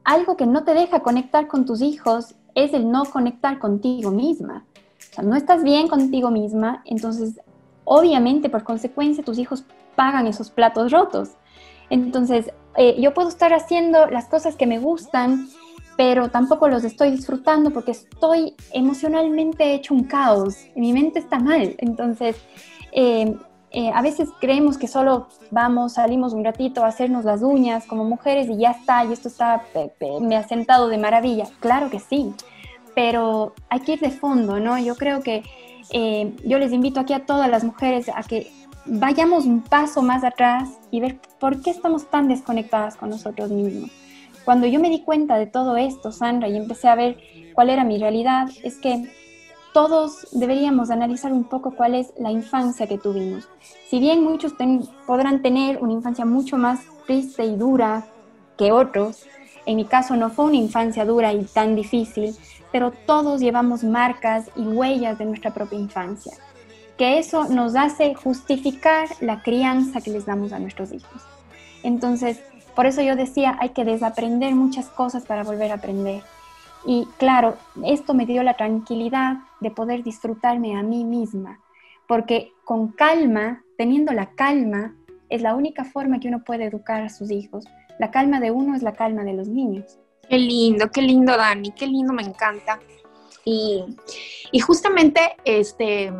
algo 0.05 0.37
que 0.37 0.47
no 0.47 0.63
te 0.63 0.73
deja 0.73 1.01
conectar 1.01 1.49
con 1.49 1.67
tus 1.67 1.83
hijos 1.83 2.37
es 2.55 2.73
el 2.75 2.89
no 2.93 3.07
conectar 3.07 3.59
contigo 3.59 4.13
misma. 4.13 4.67
O 5.11 5.15
sea, 5.15 5.25
no 5.25 5.35
estás 5.35 5.65
bien 5.65 5.89
contigo 5.89 6.31
misma, 6.31 6.85
entonces 6.85 7.41
obviamente 7.83 8.49
por 8.49 8.63
consecuencia 8.63 9.25
tus 9.25 9.39
hijos 9.39 9.65
pagan 9.97 10.29
esos 10.29 10.53
platos 10.53 10.93
rotos. 10.93 11.31
Entonces, 11.93 12.51
eh, 12.79 12.99
yo 12.99 13.13
puedo 13.13 13.29
estar 13.29 13.53
haciendo 13.53 14.07
las 14.07 14.25
cosas 14.25 14.57
que 14.57 14.67
me 14.67 14.79
gustan, 14.79 15.51
pero 15.99 16.31
tampoco 16.31 16.67
los 16.67 16.85
estoy 16.85 17.11
disfrutando 17.11 17.71
porque 17.71 17.91
estoy 17.91 18.55
emocionalmente 18.73 19.75
hecho 19.75 19.93
un 19.93 20.05
caos, 20.05 20.57
mi 20.75 20.95
mente 20.95 21.19
está 21.19 21.39
mal. 21.39 21.75
Entonces, 21.77 22.37
eh, 22.93 23.37
eh, 23.73 23.91
a 23.95 24.01
veces 24.01 24.31
creemos 24.41 24.79
que 24.79 24.89
solo 24.89 25.29
vamos, 25.51 25.93
salimos 25.93 26.33
un 26.33 26.45
ratito 26.45 26.83
a 26.83 26.87
hacernos 26.87 27.27
las 27.27 27.43
uñas 27.43 27.85
como 27.85 28.05
mujeres 28.05 28.49
y 28.49 28.57
ya 28.57 28.71
está, 28.71 29.05
y 29.05 29.13
esto 29.13 29.29
está, 29.29 29.63
me 30.23 30.37
ha 30.37 30.49
sentado 30.49 30.89
de 30.89 30.97
maravilla. 30.97 31.45
Claro 31.61 31.91
que 31.91 31.99
sí, 31.99 32.33
pero 32.95 33.53
hay 33.69 33.81
que 33.81 33.93
ir 33.93 34.01
de 34.01 34.11
fondo, 34.11 34.61
¿no? 34.61 34.79
Yo 34.79 34.95
creo 34.97 35.23
que 35.23 35.43
eh, 35.93 36.35
yo 36.45 36.59
les 36.59 36.73
invito 36.73 37.01
aquí 37.01 37.13
a 37.13 37.27
todas 37.27 37.49
las 37.51 37.65
mujeres 37.65 38.09
a 38.09 38.23
que 38.23 38.51
vayamos 38.87 39.47
un 39.47 39.63
paso 39.63 40.03
más 40.03 40.25
atrás 40.25 40.71
y 40.91 41.01
ver 41.01 41.21
por 41.39 41.63
qué 41.63 41.71
estamos 41.71 42.11
tan 42.11 42.29
desconectadas 42.29 42.97
con 42.97 43.11
nosotros 43.11 43.51
mismos. 43.51 43.91
Cuando 44.45 44.67
yo 44.67 44.81
me 44.81 44.91
di 44.91 45.03
cuenta 45.03 45.37
de 45.39 45.47
todo 45.47 45.77
esto, 45.77 46.11
Sandra, 46.11 46.49
y 46.49 46.57
empecé 46.57 46.89
a 46.89 46.97
ver 46.97 47.19
cuál 47.55 47.71
era 47.71 47.85
mi 47.85 47.99
realidad, 47.99 48.49
es 48.65 48.79
que 48.79 49.09
todos 49.73 50.27
deberíamos 50.33 50.91
analizar 50.91 51.33
un 51.33 51.45
poco 51.45 51.73
cuál 51.73 51.95
es 51.95 52.13
la 52.19 52.31
infancia 52.31 52.87
que 52.87 52.99
tuvimos. 52.99 53.49
Si 53.89 54.01
bien 54.01 54.23
muchos 54.23 54.55
podrán 55.07 55.43
tener 55.43 55.83
una 55.83 55.93
infancia 55.93 56.25
mucho 56.25 56.59
más 56.59 56.81
triste 57.07 57.45
y 57.45 57.57
dura 57.57 58.05
que 58.59 58.73
otros, 58.73 59.27
en 59.65 59.77
mi 59.77 59.85
caso 59.85 60.17
no 60.17 60.31
fue 60.31 60.47
una 60.47 60.57
infancia 60.57 61.05
dura 61.05 61.33
y 61.33 61.45
tan 61.45 61.77
difícil, 61.77 62.35
pero 62.73 62.91
todos 62.91 63.41
llevamos 63.41 63.85
marcas 63.85 64.51
y 64.57 64.63
huellas 64.63 65.19
de 65.19 65.27
nuestra 65.27 65.53
propia 65.53 65.79
infancia, 65.79 66.33
que 66.97 67.19
eso 67.19 67.45
nos 67.45 67.77
hace 67.77 68.15
justificar 68.15 69.09
la 69.21 69.43
crianza 69.43 70.01
que 70.01 70.11
les 70.11 70.27
damos 70.27 70.53
a 70.53 70.59
nuestros 70.59 70.93
hijos. 70.93 71.23
Entonces, 71.83 72.43
por 72.75 72.87
eso 72.87 73.03
yo 73.03 73.15
decía, 73.17 73.57
hay 73.61 73.71
que 73.71 73.85
desaprender 73.85 74.55
muchas 74.55 74.89
cosas 74.89 75.25
para 75.25 75.45
volver 75.45 75.71
a 75.71 75.75
aprender. 75.75 76.23
Y 76.87 77.07
claro, 77.19 77.57
esto 77.85 78.15
me 78.15 78.27
dio 78.27 78.43
la 78.43 78.55
tranquilidad 78.55 79.37
de 79.61 79.71
poder 79.71 80.03
disfrutarme 80.03 80.77
a 80.77 80.83
mí 80.83 81.05
misma, 81.05 81.61
porque 82.09 82.53
con 82.65 82.89
calma, 82.89 83.63
teniendo 83.77 84.13
la 84.13 84.31
calma, 84.31 84.95
es 85.29 85.43
la 85.43 85.55
única 85.55 85.85
forma 85.85 86.19
que 86.19 86.29
uno 86.29 86.43
puede 86.45 86.65
educar 86.65 87.03
a 87.03 87.09
sus 87.09 87.31
hijos. 87.31 87.65
La 87.99 88.11
calma 88.11 88.41
de 88.41 88.51
uno 88.51 88.75
es 88.75 88.83
la 88.83 88.93
calma 88.93 89.23
de 89.23 89.35
los 89.35 89.49
niños. 89.49 89.99
Qué 90.29 90.39
lindo, 90.39 90.91
qué 90.91 91.03
lindo, 91.03 91.37
Dani, 91.37 91.73
qué 91.73 91.87
lindo, 91.87 92.13
me 92.13 92.23
encanta. 92.23 92.81
Y, 93.45 93.85
y 94.53 94.61
justamente, 94.61 95.37
este, 95.45 96.13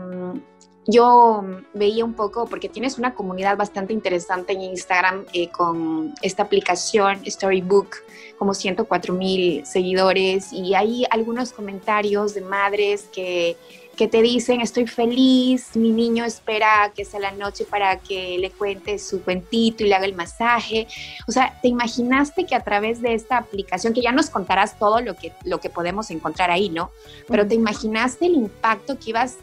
yo 0.87 1.45
veía 1.75 2.05
un 2.05 2.15
poco, 2.15 2.47
porque 2.47 2.69
tienes 2.69 2.99
una 2.99 3.15
comunidad 3.15 3.57
bastante 3.57 3.93
interesante 3.93 4.53
en 4.53 4.63
Instagram 4.63 5.25
eh, 5.33 5.49
con 5.49 6.13
esta 6.23 6.43
aplicación 6.43 7.23
Storybook, 7.25 7.97
como 8.39 8.53
104 8.53 9.15
mil 9.15 9.65
seguidores, 9.65 10.53
y 10.53 10.75
hay 10.75 11.07
algunos 11.11 11.53
comentarios 11.53 12.35
de 12.35 12.41
madres 12.41 13.09
que, 13.13 13.57
que, 13.97 14.09
te 14.09 14.23
dicen, 14.23 14.61
estoy 14.61 14.87
feliz, 14.87 15.77
mi 15.77 15.91
niño 15.91 16.25
espera 16.25 16.93
que 16.95 17.05
sea 17.05 17.21
la 17.21 17.33
noche 17.33 17.65
para 17.65 17.99
que 17.99 18.39
le 18.39 18.51
cuente 18.51 18.99
su 18.99 19.23
cuentito 19.23 19.85
y 19.85 19.89
le 19.89 19.95
haga 19.95 20.07
el 20.07 20.15
masaje. 20.15 20.87
O 21.29 21.33
sea, 21.33 21.59
¿te 21.63 21.69
imaginaste 21.69 22.45
que 22.47 22.55
a 22.55 22.65
través 22.65 23.01
de 23.01 23.15
esta 23.15 23.39
aplicación, 23.39 23.93
que 23.93 24.03
ya 24.03 24.13
nos 24.13 24.31
contarás 24.31 24.79
todo 24.79 25.01
lo 25.01 25.17
que, 25.17 25.33
lo 25.45 25.61
que 25.61 25.71
podemos 25.71 26.11
encontrar 26.11 26.51
ahí, 26.51 26.69
¿no? 26.69 26.91
Pero 27.29 27.47
¿te 27.47 27.55
imaginaste 27.55 28.27
el 28.27 28.35
impacto 28.35 28.99
que 28.99 29.11
ibas 29.11 29.37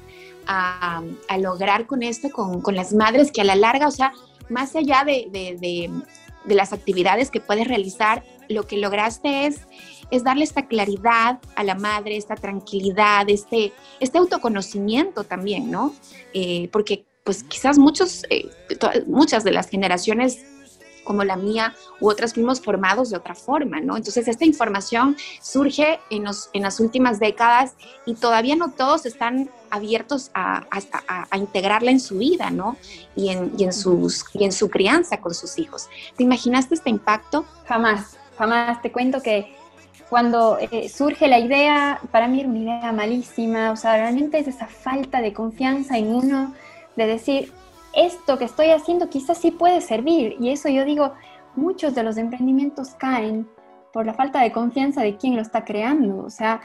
a, 0.50 1.04
lograr 1.38 1.86
con 1.86 2.04
esto, 2.04 2.30
con, 2.32 2.62
con, 2.62 2.76
las 2.76 2.94
madres, 2.94 3.32
que 3.32 3.42
a 3.42 3.44
la 3.44 3.56
larga, 3.56 3.88
o 3.88 3.92
sea, 3.92 4.14
más 4.50 4.76
allá 4.76 5.04
de, 5.06 5.28
de, 5.32 5.58
de, 6.46 6.56
las 6.56 6.74
actividades 6.74 7.30
que 7.30 7.40
puedes 7.40 7.68
realizar, 7.68 8.24
lo 8.48 8.66
que 8.66 8.78
lograste 8.78 9.46
es, 9.46 9.68
es 10.12 10.24
darle 10.24 10.44
esta 10.44 10.68
claridad 10.68 11.40
a 11.56 11.64
la 11.64 11.76
madre, 11.76 12.18
esta 12.18 12.36
tranquilidad, 12.36 13.30
este, 13.30 13.74
este 14.00 14.18
autoconocimiento 14.18 15.24
también, 15.24 15.70
¿no? 15.70 15.94
Eh, 16.34 16.70
porque 16.72 17.06
pues 17.24 17.44
quizás 17.44 17.78
muchos, 17.78 18.24
eh, 18.30 18.50
muchas 19.06 19.44
de 19.44 19.52
las 19.52 19.70
generaciones 19.70 20.46
como 21.04 21.24
la 21.24 21.38
mía 21.38 21.76
u 22.00 22.08
otras 22.08 22.36
fuimos 22.36 22.62
formados 22.62 23.10
de 23.10 23.18
otra 23.18 23.34
forma, 23.34 23.80
¿no? 23.82 23.98
Entonces 23.98 24.28
esta 24.28 24.46
información 24.46 25.18
surge 25.42 26.00
en, 26.12 26.26
en 26.54 26.62
las 26.62 26.80
últimas 26.80 27.20
décadas 27.20 27.74
y 28.06 28.14
todavía 28.14 28.56
no 28.56 28.70
todos 28.72 29.08
están 29.08 29.50
abiertos 29.72 30.30
a, 30.36 30.68
a, 30.72 31.38
integrarla 31.38 31.90
en 31.90 32.00
su 32.00 32.20
vida, 32.20 32.52
¿no? 32.52 32.78
Y 33.16 33.30
en, 33.30 33.52
y 33.58 33.64
en, 33.64 33.74
sus, 33.74 34.24
y 34.34 34.44
en 34.44 34.52
su 34.52 34.70
crianza 34.70 35.20
con 35.20 35.34
sus 35.34 35.58
hijos. 35.58 35.90
¿Te 36.16 36.24
imaginaste 36.24 36.76
este 36.76 36.92
impacto? 36.92 37.44
Jamás, 37.66 38.18
jamás. 38.38 38.80
Te 38.84 38.92
cuento 38.92 39.22
que 39.22 39.56
cuando 40.10 40.58
eh, 40.60 40.90
surge 40.90 41.28
la 41.28 41.40
idea, 41.40 42.00
para 42.12 42.28
mí 42.28 42.40
era 42.40 42.50
una 42.50 42.60
idea 42.60 42.92
malísima, 42.92 43.72
o 43.72 43.76
sea, 43.76 43.98
realmente 43.98 44.40
es 44.40 44.48
esa 44.48 44.68
falta 44.68 45.22
de 45.22 45.34
confianza 45.34 45.98
en 45.98 46.14
uno, 46.14 46.54
de 46.96 47.08
decir, 47.08 47.52
esto 47.94 48.38
que 48.38 48.46
estoy 48.46 48.70
haciendo 48.70 49.10
quizás 49.10 49.38
sí 49.38 49.52
puede 49.52 49.82
servir. 49.82 50.36
Y 50.40 50.52
eso 50.52 50.70
yo 50.70 50.86
digo, 50.86 51.14
muchos 51.56 51.96
de 51.96 52.04
los 52.04 52.18
emprendimientos 52.18 52.90
caen 52.96 53.48
por 53.92 54.06
la 54.06 54.14
falta 54.14 54.42
de 54.42 54.52
confianza 54.52 55.02
de 55.02 55.18
quien 55.18 55.36
lo 55.36 55.42
está 55.42 55.66
creando. 55.66 56.24
O 56.24 56.30
sea, 56.30 56.62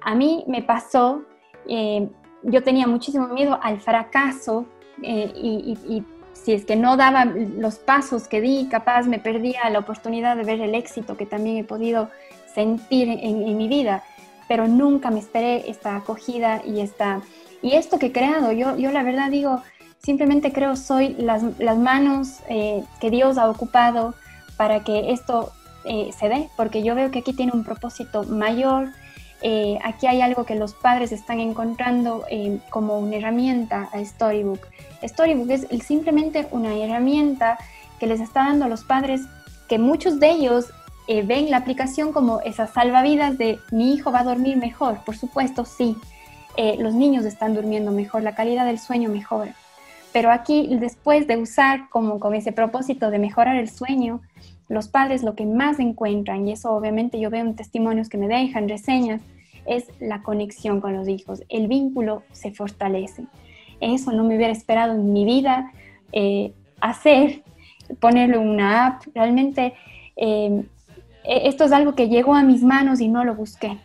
a 0.00 0.14
mí 0.14 0.44
me 0.46 0.62
pasó, 0.62 1.22
eh, 1.68 2.08
yo 2.42 2.62
tenía 2.62 2.86
muchísimo 2.86 3.28
miedo 3.28 3.58
al 3.62 3.80
fracaso 3.80 4.66
eh, 5.02 5.32
y, 5.34 6.04
si 6.32 6.52
es 6.52 6.64
que 6.64 6.74
no 6.74 6.96
daba 6.96 7.26
los 7.26 7.78
pasos 7.78 8.26
que 8.26 8.40
di, 8.40 8.66
capaz 8.70 9.02
me 9.02 9.18
perdía 9.18 9.68
la 9.68 9.80
oportunidad 9.80 10.36
de 10.36 10.44
ver 10.44 10.60
el 10.62 10.74
éxito 10.74 11.14
que 11.16 11.26
también 11.26 11.58
he 11.58 11.64
podido 11.64 12.08
sentir 12.54 13.08
en, 13.08 13.56
mi 13.56 13.68
vida, 13.68 14.02
pero 14.48 14.68
nunca 14.68 15.10
me 15.10 15.20
esperé 15.20 15.70
esta 15.70 15.96
acogida 15.96 16.62
y, 16.66 16.80
esta, 16.80 17.22
y 17.62 17.72
esto 17.72 17.98
que 17.98 18.06
he 18.06 18.12
creado. 18.12 18.52
Yo, 18.52 18.76
yo 18.76 18.90
la 18.90 19.02
verdad 19.02 19.30
digo, 19.30 19.62
simplemente 20.02 20.52
creo 20.52 20.76
soy 20.76 21.14
las, 21.18 21.42
las 21.58 21.78
manos 21.78 22.40
eh, 22.48 22.82
que 23.00 23.10
Dios 23.10 23.38
ha 23.38 23.48
ocupado 23.48 24.14
para 24.56 24.82
que 24.84 25.12
esto 25.12 25.52
eh, 25.84 26.10
se 26.18 26.28
dé, 26.28 26.48
porque 26.56 26.82
yo 26.82 26.94
veo 26.94 27.10
que 27.10 27.20
aquí 27.20 27.32
tiene 27.32 27.52
un 27.52 27.64
propósito 27.64 28.24
mayor, 28.24 28.88
eh, 29.42 29.78
aquí 29.82 30.06
hay 30.06 30.20
algo 30.20 30.44
que 30.44 30.54
los 30.54 30.74
padres 30.74 31.12
están 31.12 31.40
encontrando 31.40 32.26
como 32.68 32.98
una 32.98 33.16
herramienta 33.16 33.88
a 33.92 34.04
Storybook. 34.04 34.66
Storybook 35.02 35.50
es 35.50 35.66
simplemente 35.86 36.46
una 36.50 36.74
herramienta 36.74 37.56
que 37.98 38.06
les 38.06 38.20
está 38.20 38.44
dando 38.44 38.66
a 38.66 38.68
los 38.68 38.84
padres 38.84 39.22
que 39.66 39.78
muchos 39.78 40.20
de 40.20 40.30
ellos 40.30 40.66
ven 41.26 41.50
la 41.50 41.56
aplicación 41.56 42.12
como 42.12 42.40
esa 42.40 42.66
salvavidas 42.66 43.36
de 43.36 43.58
mi 43.70 43.94
hijo 43.94 44.12
va 44.12 44.20
a 44.20 44.24
dormir 44.24 44.56
mejor. 44.56 44.98
Por 45.04 45.16
supuesto, 45.16 45.64
sí. 45.64 45.96
los 46.78 46.94
niños 46.94 47.24
están 47.24 47.54
durmiendo 47.54 47.90
mejor, 47.90 48.22
la 48.22 48.34
calidad 48.34 48.66
del 48.66 48.78
sueño 48.78 49.08
mejora. 49.08 49.54
Pero 50.12 50.30
aquí, 50.30 50.68
después 50.80 51.26
de 51.26 51.36
usar 51.36 51.88
como 51.88 52.18
con 52.18 52.34
ese 52.34 52.52
propósito 52.52 53.10
de 53.10 53.18
mejorar 53.18 53.56
el 53.56 53.70
sueño, 53.70 54.20
los 54.68 54.88
padres 54.88 55.22
lo 55.22 55.34
que 55.34 55.46
más 55.46 55.78
encuentran, 55.78 56.46
y 56.46 56.52
eso 56.52 56.72
obviamente 56.72 57.18
yo 57.18 57.30
veo 57.30 57.44
en 57.44 57.56
testimonios 57.56 58.08
que 58.08 58.18
me 58.18 58.28
dejan, 58.28 58.68
reseñas, 58.68 59.20
es 59.66 59.86
la 60.00 60.22
conexión 60.22 60.80
con 60.80 60.96
los 60.96 61.08
hijos. 61.08 61.42
El 61.48 61.68
vínculo 61.68 62.22
se 62.32 62.52
fortalece. 62.52 63.24
Eso 63.80 64.12
no 64.12 64.24
me 64.24 64.36
hubiera 64.36 64.52
esperado 64.52 64.94
en 64.94 65.12
mi 65.12 65.24
vida 65.24 65.72
eh, 66.12 66.52
hacer, 66.80 67.42
ponerle 68.00 68.38
una 68.38 68.86
app. 68.86 69.02
Realmente 69.14 69.74
eh, 70.16 70.64
esto 71.24 71.64
es 71.64 71.72
algo 71.72 71.94
que 71.94 72.08
llegó 72.08 72.34
a 72.34 72.42
mis 72.42 72.62
manos 72.62 73.00
y 73.00 73.08
no 73.08 73.24
lo 73.24 73.34
busqué. 73.34 73.78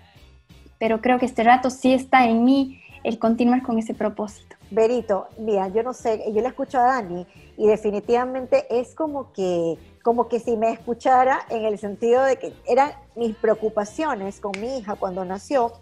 Pero 0.79 1.01
creo 1.01 1.19
que 1.19 1.25
este 1.25 1.43
rato 1.43 1.69
sí 1.69 1.93
está 1.93 2.25
en 2.27 2.43
mí 2.43 2.81
el 3.03 3.19
continuar 3.19 3.61
con 3.61 3.77
ese 3.77 3.93
propósito. 3.93 4.55
Berito, 4.71 5.27
mira, 5.37 5.67
yo 5.67 5.83
no 5.83 5.93
sé, 5.93 6.23
yo 6.33 6.41
le 6.41 6.47
escucho 6.47 6.79
a 6.79 6.85
Dani 6.85 7.27
y 7.55 7.67
definitivamente 7.67 8.65
es 8.69 8.95
como 8.95 9.31
que, 9.31 9.77
como 10.03 10.27
que 10.27 10.39
si 10.39 10.57
me 10.57 10.71
escuchara 10.71 11.45
en 11.49 11.65
el 11.65 11.77
sentido 11.77 12.23
de 12.23 12.37
que 12.37 12.53
eran 12.67 12.91
mis 13.15 13.35
preocupaciones 13.35 14.39
con 14.39 14.59
mi 14.59 14.79
hija 14.79 14.95
cuando 14.95 15.23
nació, 15.23 15.73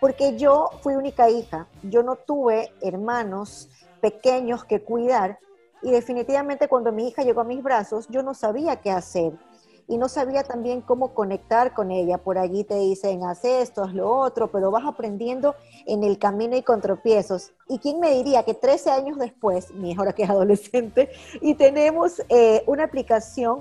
porque 0.00 0.36
yo 0.36 0.70
fui 0.82 0.94
única 0.94 1.28
hija, 1.28 1.66
yo 1.82 2.04
no 2.04 2.14
tuve 2.14 2.72
hermanos 2.80 3.68
pequeños 4.00 4.64
que 4.64 4.80
cuidar 4.80 5.40
y 5.82 5.90
definitivamente 5.90 6.68
cuando 6.68 6.92
mi 6.92 7.08
hija 7.08 7.22
llegó 7.22 7.40
a 7.40 7.44
mis 7.44 7.62
brazos 7.62 8.06
yo 8.08 8.22
no 8.22 8.34
sabía 8.34 8.76
qué 8.76 8.90
hacer 8.90 9.32
y 9.88 9.96
no 9.96 10.08
sabía 10.08 10.44
también 10.44 10.82
cómo 10.82 11.14
conectar 11.14 11.72
con 11.72 11.90
ella. 11.90 12.18
Por 12.18 12.36
allí 12.36 12.62
te 12.62 12.74
dicen, 12.74 13.24
haz 13.24 13.44
esto, 13.44 13.82
haz 13.82 13.94
lo 13.94 14.14
otro, 14.14 14.48
pero 14.48 14.70
vas 14.70 14.84
aprendiendo 14.86 15.54
en 15.86 16.04
el 16.04 16.18
camino 16.18 16.54
y 16.56 16.62
con 16.62 16.82
tropiezos. 16.82 17.52
¿Y 17.68 17.78
quién 17.78 17.98
me 17.98 18.12
diría 18.12 18.42
que 18.42 18.52
13 18.52 18.90
años 18.90 19.18
después, 19.18 19.72
mi 19.72 19.90
hija 19.90 20.00
ahora 20.00 20.12
que 20.12 20.24
es 20.24 20.30
adolescente, 20.30 21.10
y 21.40 21.54
tenemos 21.54 22.22
eh, 22.28 22.62
una 22.66 22.84
aplicación 22.84 23.60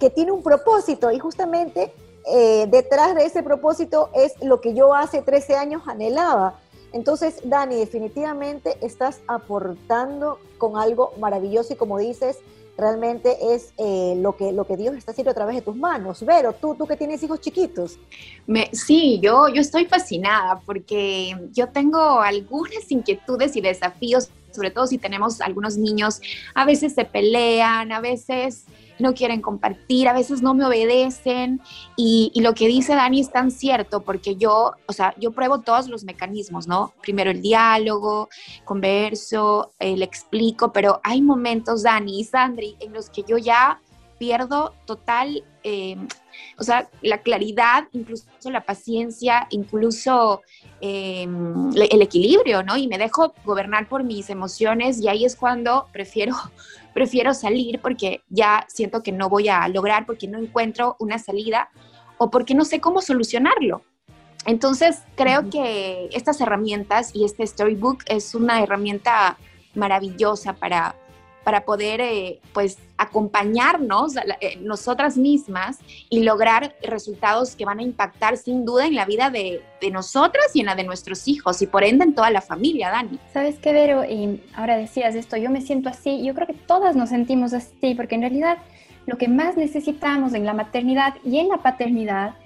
que 0.00 0.10
tiene 0.10 0.32
un 0.32 0.42
propósito 0.42 1.12
y 1.12 1.20
justamente 1.20 1.94
eh, 2.26 2.66
detrás 2.68 3.14
de 3.14 3.24
ese 3.24 3.44
propósito 3.44 4.10
es 4.14 4.34
lo 4.42 4.60
que 4.60 4.74
yo 4.74 4.94
hace 4.94 5.22
13 5.22 5.54
años 5.54 5.82
anhelaba. 5.86 6.58
Entonces, 6.92 7.40
Dani, 7.44 7.76
definitivamente 7.76 8.76
estás 8.80 9.20
aportando 9.28 10.38
con 10.58 10.76
algo 10.76 11.12
maravilloso 11.18 11.72
y 11.72 11.76
como 11.76 11.98
dices, 11.98 12.38
realmente 12.76 13.36
es 13.54 13.72
eh, 13.78 14.14
lo, 14.16 14.36
que, 14.36 14.52
lo 14.52 14.66
que 14.66 14.76
Dios 14.76 14.96
está 14.96 15.12
haciendo 15.12 15.30
a 15.30 15.34
través 15.34 15.56
de 15.56 15.62
tus 15.62 15.76
manos. 15.76 16.24
Vero, 16.24 16.54
tú, 16.54 16.74
tú 16.74 16.86
que 16.86 16.96
tienes 16.96 17.22
hijos 17.22 17.40
chiquitos. 17.40 17.98
Me, 18.46 18.70
sí, 18.72 19.20
yo, 19.22 19.48
yo 19.48 19.60
estoy 19.60 19.86
fascinada 19.86 20.60
porque 20.64 21.36
yo 21.52 21.68
tengo 21.68 22.20
algunas 22.20 22.90
inquietudes 22.90 23.56
y 23.56 23.60
desafíos, 23.60 24.30
sobre 24.52 24.70
todo 24.70 24.86
si 24.86 24.98
tenemos 24.98 25.40
algunos 25.40 25.76
niños, 25.76 26.20
a 26.54 26.64
veces 26.64 26.94
se 26.94 27.04
pelean, 27.04 27.92
a 27.92 28.00
veces 28.00 28.66
no 28.98 29.14
quieren 29.14 29.42
compartir, 29.42 30.08
a 30.08 30.12
veces 30.12 30.42
no 30.42 30.54
me 30.54 30.64
obedecen 30.64 31.60
y, 31.96 32.30
lo 32.42 32.54
que 32.54 32.66
dice 32.66 32.94
Dani 32.94 33.20
es 33.20 33.30
tan 33.30 33.50
cierto 33.50 34.02
porque 34.02 34.36
yo, 34.36 34.72
o 34.86 34.92
sea, 34.92 35.14
yo 35.18 35.32
pruebo 35.32 35.60
todos 35.60 35.88
los 35.88 36.04
mecanismos, 36.04 36.66
¿no? 36.66 36.92
Primero 37.02 37.30
el 37.30 37.40
diálogo, 37.40 38.28
converso, 38.64 39.72
eh, 39.78 39.96
le 39.96 40.04
explico, 40.04 40.72
pero 40.72 41.00
hay 41.04 41.22
momentos, 41.22 41.82
Dani 41.82 42.20
y 42.20 42.24
Sandri, 42.24 42.76
en 42.80 42.92
los 42.92 43.10
que 43.10 43.22
yo 43.22 43.38
ya 43.38 43.80
pierdo 44.18 44.74
total, 44.86 45.44
eh, 45.64 45.96
o 46.58 46.62
sea, 46.62 46.88
la 47.00 47.18
claridad, 47.22 47.88
incluso 47.92 48.24
la 48.44 48.64
paciencia, 48.64 49.46
incluso 49.50 50.42
eh, 50.84 51.22
el 51.22 52.02
equilibrio, 52.02 52.64
¿no? 52.64 52.76
Y 52.76 52.88
me 52.88 52.98
dejo 52.98 53.34
gobernar 53.44 53.88
por 53.88 54.02
mis 54.02 54.28
emociones 54.30 55.00
y 55.00 55.06
ahí 55.06 55.24
es 55.24 55.36
cuando 55.36 55.86
prefiero 55.92 56.34
prefiero 56.92 57.34
salir 57.34 57.80
porque 57.80 58.22
ya 58.28 58.66
siento 58.68 59.02
que 59.02 59.12
no 59.12 59.28
voy 59.28 59.48
a 59.48 59.68
lograr, 59.68 60.06
porque 60.06 60.26
no 60.26 60.38
encuentro 60.38 60.96
una 60.98 61.20
salida 61.20 61.70
o 62.18 62.30
porque 62.30 62.54
no 62.54 62.64
sé 62.64 62.80
cómo 62.80 63.00
solucionarlo. 63.00 63.82
Entonces, 64.44 65.02
creo 65.14 65.48
que 65.50 66.08
estas 66.12 66.40
herramientas 66.40 67.12
y 67.14 67.24
este 67.24 67.46
storybook 67.46 68.02
es 68.06 68.34
una 68.34 68.60
herramienta 68.60 69.38
maravillosa 69.74 70.54
para 70.54 70.96
para 71.44 71.64
poder 71.64 72.00
eh, 72.00 72.40
pues 72.52 72.78
acompañarnos 72.96 74.16
eh, 74.16 74.56
nosotras 74.60 75.16
mismas 75.16 75.78
y 76.08 76.22
lograr 76.22 76.74
resultados 76.82 77.56
que 77.56 77.64
van 77.64 77.80
a 77.80 77.82
impactar 77.82 78.36
sin 78.36 78.64
duda 78.64 78.86
en 78.86 78.94
la 78.94 79.04
vida 79.04 79.30
de, 79.30 79.62
nosotras 79.90 80.54
y 80.54 80.60
en 80.60 80.66
la 80.66 80.76
de 80.76 80.84
nuestros 80.84 81.26
hijos 81.26 81.60
y 81.60 81.66
por 81.66 81.82
ende 81.82 82.04
en 82.04 82.14
toda 82.14 82.30
la 82.30 82.40
familia, 82.40 82.90
Dani. 82.90 83.18
¿Sabes 83.32 83.58
qué, 83.58 83.72
Vero? 83.72 84.04
Y 84.04 84.40
ahora 84.54 84.76
decías 84.76 85.16
esto, 85.16 85.36
yo 85.36 85.50
me 85.50 85.60
siento 85.60 85.88
así, 85.88 86.24
yo 86.24 86.34
creo 86.34 86.46
que 86.46 86.54
todas 86.54 86.94
nos 86.94 87.08
sentimos 87.08 87.52
así, 87.52 87.96
porque 87.96 88.14
en 88.14 88.20
realidad 88.20 88.58
lo 89.06 89.18
que 89.18 89.26
más 89.26 89.56
necesitamos 89.56 90.34
en 90.34 90.46
la 90.46 90.54
maternidad 90.54 91.14
y 91.24 91.40
en 91.40 91.48
la 91.48 91.56
paternidad 91.56 92.36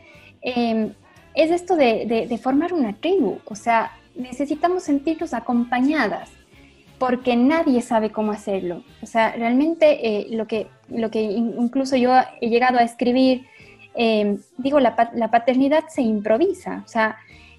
em, 0.41 0.95
es 1.35 1.51
esto 1.51 1.77
de, 1.77 2.27
de 2.27 2.39
formar 2.39 2.73
una 2.73 2.95
tribu, 2.95 3.39
o 3.45 3.55
sea, 3.55 3.93
necesitamos 4.15 4.85
sentirnos 4.85 5.35
acompañadas 5.35 6.31
porque 6.99 7.37
nadie 7.37 7.83
sabe 7.83 8.11
cómo 8.11 8.33
hacerlo. 8.33 8.83
O 9.03 9.07
sea, 9.07 9.33
realmente 9.33 10.07
eh, 10.07 10.27
lo, 10.31 10.47
que, 10.47 10.69
lo 10.89 11.11
que 11.11 11.23
incluso 11.23 11.97
yo 11.97 12.13
he 12.41 12.49
llegado 12.49 12.79
a 12.79 12.83
escribir, 12.83 13.47
em, 13.95 14.39
digo, 14.59 14.81
la, 14.81 14.97
paternidad 15.31 15.85
se 15.89 16.03
improvisa, 16.03 16.83
o 16.85 16.89
sea, 16.89 17.17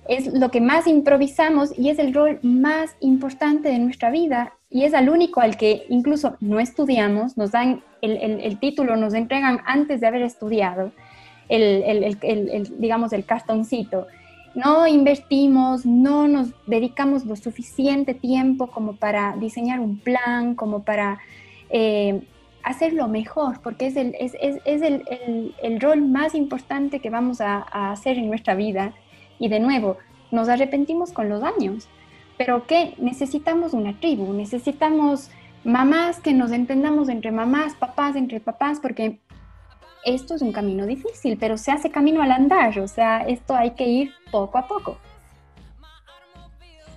es 0.08 0.34
lo 0.34 0.50
que 0.52 0.62
más 0.62 0.88
improvisamos 0.88 1.78
y 1.78 1.90
es 1.90 2.00
el 2.00 2.14
rol 2.14 2.40
más 2.42 2.96
importante 3.02 3.70
de 3.70 3.80
nuestra 3.80 4.10
vida 4.10 4.54
y 4.70 4.84
es 4.84 4.94
el 4.94 5.10
único 5.10 5.42
al 5.42 5.58
que 5.58 5.86
incluso 5.90 6.38
no 6.40 6.60
estudiamos, 6.60 7.38
nos 7.38 7.52
dan 7.52 7.84
el, 8.02 8.58
título, 8.60 8.96
nos 8.96 9.14
entregan 9.14 9.60
antes 9.66 10.00
de 10.00 10.08
haber 10.08 10.22
estudiado 10.22 10.92
el, 11.50 12.16
digamos, 12.80 13.12
el 13.12 13.26
cartoncito 13.26 14.08
no 14.58 14.88
invertimos, 14.88 15.86
no 15.86 16.28
nos 16.28 16.50
dedicamos 16.66 17.26
lo 17.26 17.36
suficiente 17.36 18.16
tiempo 18.16 18.72
como 18.72 18.96
para 18.96 19.36
diseñar 19.38 19.80
un 19.80 20.00
plan, 20.00 20.56
como 20.56 20.82
para 20.82 21.20
eh, 21.70 22.24
hacerlo 22.64 23.08
mejor, 23.08 23.62
porque 23.62 23.86
es, 23.86 23.96
el, 23.96 24.16
es, 24.20 24.34
el, 24.42 25.80
rol 25.80 26.02
más 26.02 26.34
importante 26.34 27.00
que 27.00 27.12
vamos 27.12 27.40
a, 27.40 27.60
hacer 27.92 28.18
en 28.18 28.30
nuestra 28.30 28.56
vida. 28.56 28.94
Y 29.38 29.48
de 29.48 29.60
nuevo, 29.60 29.98
nos 30.32 30.50
arrepentimos 30.50 31.12
con 31.12 31.30
los 31.30 31.44
años. 31.44 31.88
Pero 32.40 32.66
¿qué? 32.66 32.96
Necesitamos 32.98 33.74
una 33.74 33.94
tribu, 34.00 34.34
necesitamos 34.34 35.30
mamás 35.66 36.20
que 36.20 36.34
nos 36.34 36.52
entendamos 36.52 37.10
entre 37.10 37.32
mamás, 37.32 37.76
papás, 37.76 38.16
entre 38.16 38.40
papás, 38.40 38.80
porque 38.82 39.20
esto 40.08 40.36
es 40.36 40.42
un 40.42 40.54
camino 40.54 40.86
difícil, 40.86 41.38
pero 41.38 41.58
se 41.58 41.72
hace 41.72 41.92
camino 41.92 42.22
al 42.22 42.32
andar, 42.32 42.80
o 42.80 42.88
sea, 42.88 43.20
esto 43.28 43.54
hay 43.54 43.72
que 43.72 43.86
ir 43.86 44.14
poco 44.32 44.58
a 44.58 44.68
poco. 44.68 44.98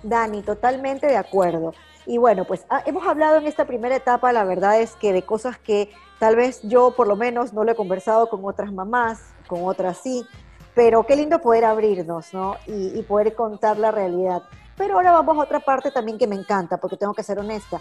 Dani, 0.01 0.41
totalmente 0.41 1.07
de 1.07 1.17
acuerdo. 1.17 1.73
Y 2.05 2.17
bueno, 2.17 2.45
pues 2.45 2.65
ah, 2.69 2.81
hemos 2.85 3.05
hablado 3.05 3.37
en 3.37 3.47
esta 3.47 3.65
primera 3.65 3.95
etapa, 3.95 4.31
la 4.31 4.45
verdad 4.45 4.79
es 4.79 4.95
que 4.95 5.11
de 5.13 5.23
cosas 5.23 5.59
que 5.59 5.91
tal 6.19 6.35
vez 6.35 6.61
yo 6.63 6.91
por 6.95 7.07
lo 7.07 7.15
menos 7.15 7.53
no 7.53 7.63
lo 7.63 7.73
he 7.73 7.75
conversado 7.75 8.29
con 8.29 8.45
otras 8.45 8.71
mamás, 8.71 9.21
con 9.47 9.65
otras 9.65 9.97
sí, 9.97 10.25
pero 10.73 11.05
qué 11.05 11.17
lindo 11.17 11.41
poder 11.41 11.65
abrirnos, 11.65 12.33
¿no? 12.33 12.55
Y, 12.65 12.97
y 12.97 13.03
poder 13.03 13.35
contar 13.35 13.77
la 13.77 13.91
realidad. 13.91 14.41
Pero 14.81 14.95
ahora 14.95 15.11
vamos 15.11 15.37
a 15.37 15.41
otra 15.41 15.59
parte 15.59 15.91
también 15.91 16.17
que 16.17 16.25
me 16.25 16.35
encanta, 16.35 16.77
porque 16.77 16.97
tengo 16.97 17.13
que 17.13 17.21
ser 17.21 17.37
honesta. 17.37 17.79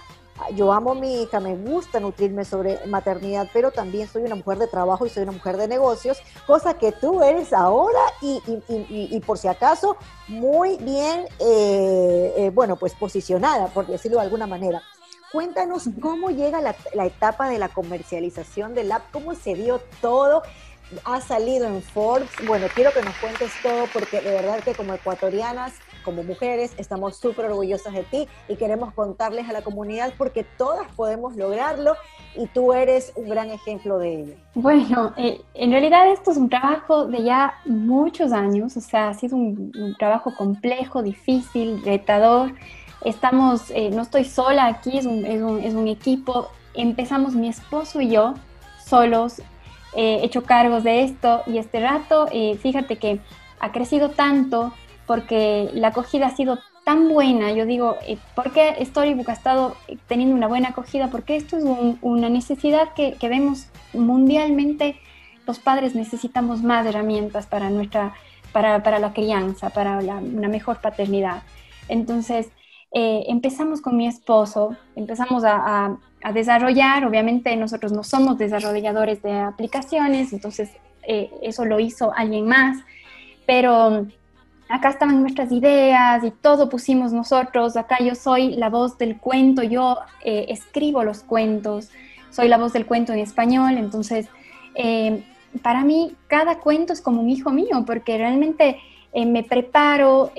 Yo 0.54 0.70
amo 0.70 0.92
a 0.92 0.94
mi 0.94 1.22
hija, 1.22 1.40
me 1.40 1.56
gusta 1.56 1.98
nutrirme 1.98 2.44
sobre 2.44 2.84
maternidad, 2.84 3.48
pero 3.54 3.70
también 3.70 4.06
soy 4.06 4.24
una 4.24 4.34
mujer 4.34 4.58
de 4.58 4.66
trabajo 4.66 5.06
y 5.06 5.08
soy 5.08 5.22
una 5.22 5.32
mujer 5.32 5.56
de 5.56 5.66
negocios, 5.66 6.18
cosa 6.46 6.74
que 6.74 6.92
tú 6.92 7.22
eres 7.22 7.54
ahora 7.54 8.00
y, 8.20 8.42
y, 8.68 9.16
y, 9.16 9.20
por 9.20 9.38
si 9.38 9.48
acaso 9.48 9.96
muy 10.28 10.76
bien, 10.76 11.24
eh, 11.38 12.34
eh, 12.36 12.50
bueno, 12.52 12.76
pues 12.76 12.94
posicionada, 12.94 13.68
por 13.68 13.86
decirlo 13.86 14.18
de 14.18 14.24
alguna 14.24 14.46
manera. 14.46 14.82
Cuéntanos 15.32 15.88
cómo 16.02 16.28
llega 16.28 16.60
la, 16.60 16.76
la, 16.92 17.06
etapa 17.06 17.48
de 17.48 17.58
la 17.58 17.70
comercialización 17.70 18.74
del 18.74 18.92
app, 18.92 19.10
cómo 19.10 19.34
se 19.34 19.54
dio 19.54 19.80
todo 20.02 20.42
ha 21.04 21.20
salido 21.20 21.66
en 21.66 21.82
Forbes. 21.82 22.28
Bueno, 22.46 22.66
quiero 22.74 22.92
que 22.92 23.02
nos 23.02 23.14
cuentes 23.16 23.52
todo 23.62 23.86
porque 23.92 24.20
de 24.20 24.32
verdad 24.32 24.62
que 24.62 24.74
como 24.74 24.94
ecuatorianas, 24.94 25.74
como 26.02 26.22
mujeres, 26.22 26.72
estamos 26.76 27.16
súper 27.16 27.46
orgullosas 27.46 27.92
de 27.92 28.02
ti 28.04 28.28
y 28.48 28.56
queremos 28.56 28.92
contarles 28.94 29.48
a 29.48 29.52
la 29.52 29.62
comunidad 29.62 30.12
porque 30.16 30.44
todas 30.44 30.90
podemos 30.94 31.36
lograrlo 31.36 31.94
y 32.36 32.46
tú 32.46 32.72
eres 32.72 33.12
un 33.16 33.28
gran 33.28 33.50
ejemplo 33.50 33.98
de 33.98 34.20
ello. 34.20 34.34
Bueno, 34.54 35.12
eh, 35.16 35.40
en 35.54 35.70
realidad 35.70 36.10
esto 36.10 36.30
es 36.30 36.36
un 36.36 36.48
trabajo 36.48 37.06
de 37.06 37.22
ya 37.24 37.54
muchos 37.64 38.32
años, 38.32 38.76
o 38.76 38.80
sea, 38.80 39.08
ha 39.08 39.14
sido 39.14 39.36
un, 39.36 39.94
trabajo 39.98 40.34
complejo, 40.36 41.02
difícil, 41.02 41.82
retador. 41.84 42.52
Estamos, 43.04 43.70
eh, 43.70 43.90
no 43.90 44.02
estoy 44.02 44.24
sola 44.24 44.66
aquí, 44.66 44.98
es 44.98 45.06
un, 45.06 45.24
es, 45.24 45.42
un, 45.42 45.60
es 45.60 45.74
un 45.74 45.88
equipo. 45.88 46.48
Empezamos 46.74 47.34
mi 47.34 47.48
esposo 47.48 48.00
y 48.00 48.10
yo 48.10 48.34
solos 48.86 49.42
he 49.94 50.24
hecho 50.24 50.42
cargos 50.44 50.84
de 50.84 51.02
esto 51.02 51.42
y 51.46 51.58
este 51.58 51.80
rato, 51.80 52.28
eh, 52.32 52.56
fíjate 52.56 52.96
que 52.96 53.20
ha 53.58 53.72
crecido 53.72 54.10
tanto 54.10 54.72
porque 55.10 55.68
la 55.74 55.88
acogida 55.88 56.28
ha 56.28 56.36
sido 56.36 56.60
tan 56.84 57.08
buena. 57.08 57.50
Yo 57.50 57.66
digo, 57.66 57.96
eh, 58.06 58.16
¿por 58.36 58.52
qué 58.52 58.76
Storybook 58.80 59.28
ha 59.28 59.32
estado 59.32 59.74
teniendo 60.06 60.36
una 60.36 60.46
buena 60.46 60.68
acogida? 60.68 61.08
Porque 61.08 61.34
esto 61.34 61.56
es 61.56 61.64
una 62.00 62.28
necesidad 62.28 62.92
que, 62.94 63.16
vemos 63.20 63.66
mundialmente. 63.92 65.00
Los 65.48 65.58
padres 65.58 65.96
necesitamos 65.96 66.62
más 66.62 66.86
herramientas 66.86 67.48
para, 67.48 67.70
nuestra, 67.70 68.14
para, 68.52 68.84
para 68.84 69.00
la 69.00 69.12
crianza, 69.12 69.70
para 69.70 69.98
una 69.98 70.48
mejor 70.48 70.80
paternidad. 70.80 71.42
Entonces, 71.88 72.46
eh, 72.94 73.24
empezamos 73.26 73.80
con 73.80 73.96
mi 73.96 74.06
esposo, 74.06 74.76
empezamos 74.94 75.42
a, 75.42 75.98
a 76.22 76.32
desarrollar. 76.32 77.04
Obviamente 77.04 77.56
nosotros 77.56 77.90
no 77.90 78.04
somos 78.04 78.38
desarrolladores 78.38 79.22
de 79.22 79.32
aplicaciones, 79.32 80.32
entonces 80.32 80.70
eh, 81.02 81.32
eso 81.42 81.64
lo 81.64 81.80
hizo 81.80 82.12
alguien 82.14 82.46
más, 82.46 82.78
pero 83.44 84.06
acá 84.70 84.88
estaban 84.88 85.20
nuestras 85.20 85.52
ideas 85.52 86.24
y 86.24 86.30
todo 86.30 86.68
pusimos 86.68 87.12
nosotros. 87.12 87.76
Acá 87.76 87.98
yo 88.00 88.14
soy 88.14 88.56
la 88.56 88.70
voz 88.70 88.96
del 88.98 89.18
cuento, 89.18 89.62
yo 89.62 89.98
eh, 90.24 90.46
escribo 90.48 91.04
los 91.04 91.22
cuentos, 91.22 91.90
soy 92.30 92.48
la 92.48 92.56
voz 92.56 92.72
del 92.72 92.86
cuento 92.86 93.12
en 93.12 93.18
español, 93.18 93.76
entonces 93.76 94.28
eh, 94.74 95.22
para 95.62 95.84
mí 95.84 96.14
cada 96.28 96.58
cuento 96.58 96.92
es 96.92 97.00
como 97.00 97.20
un 97.20 97.28
hijo 97.28 97.50
mío, 97.50 97.84
porque 97.86 98.16
realmente 98.16 98.78
me 99.12 99.42
preparo, 99.42 100.30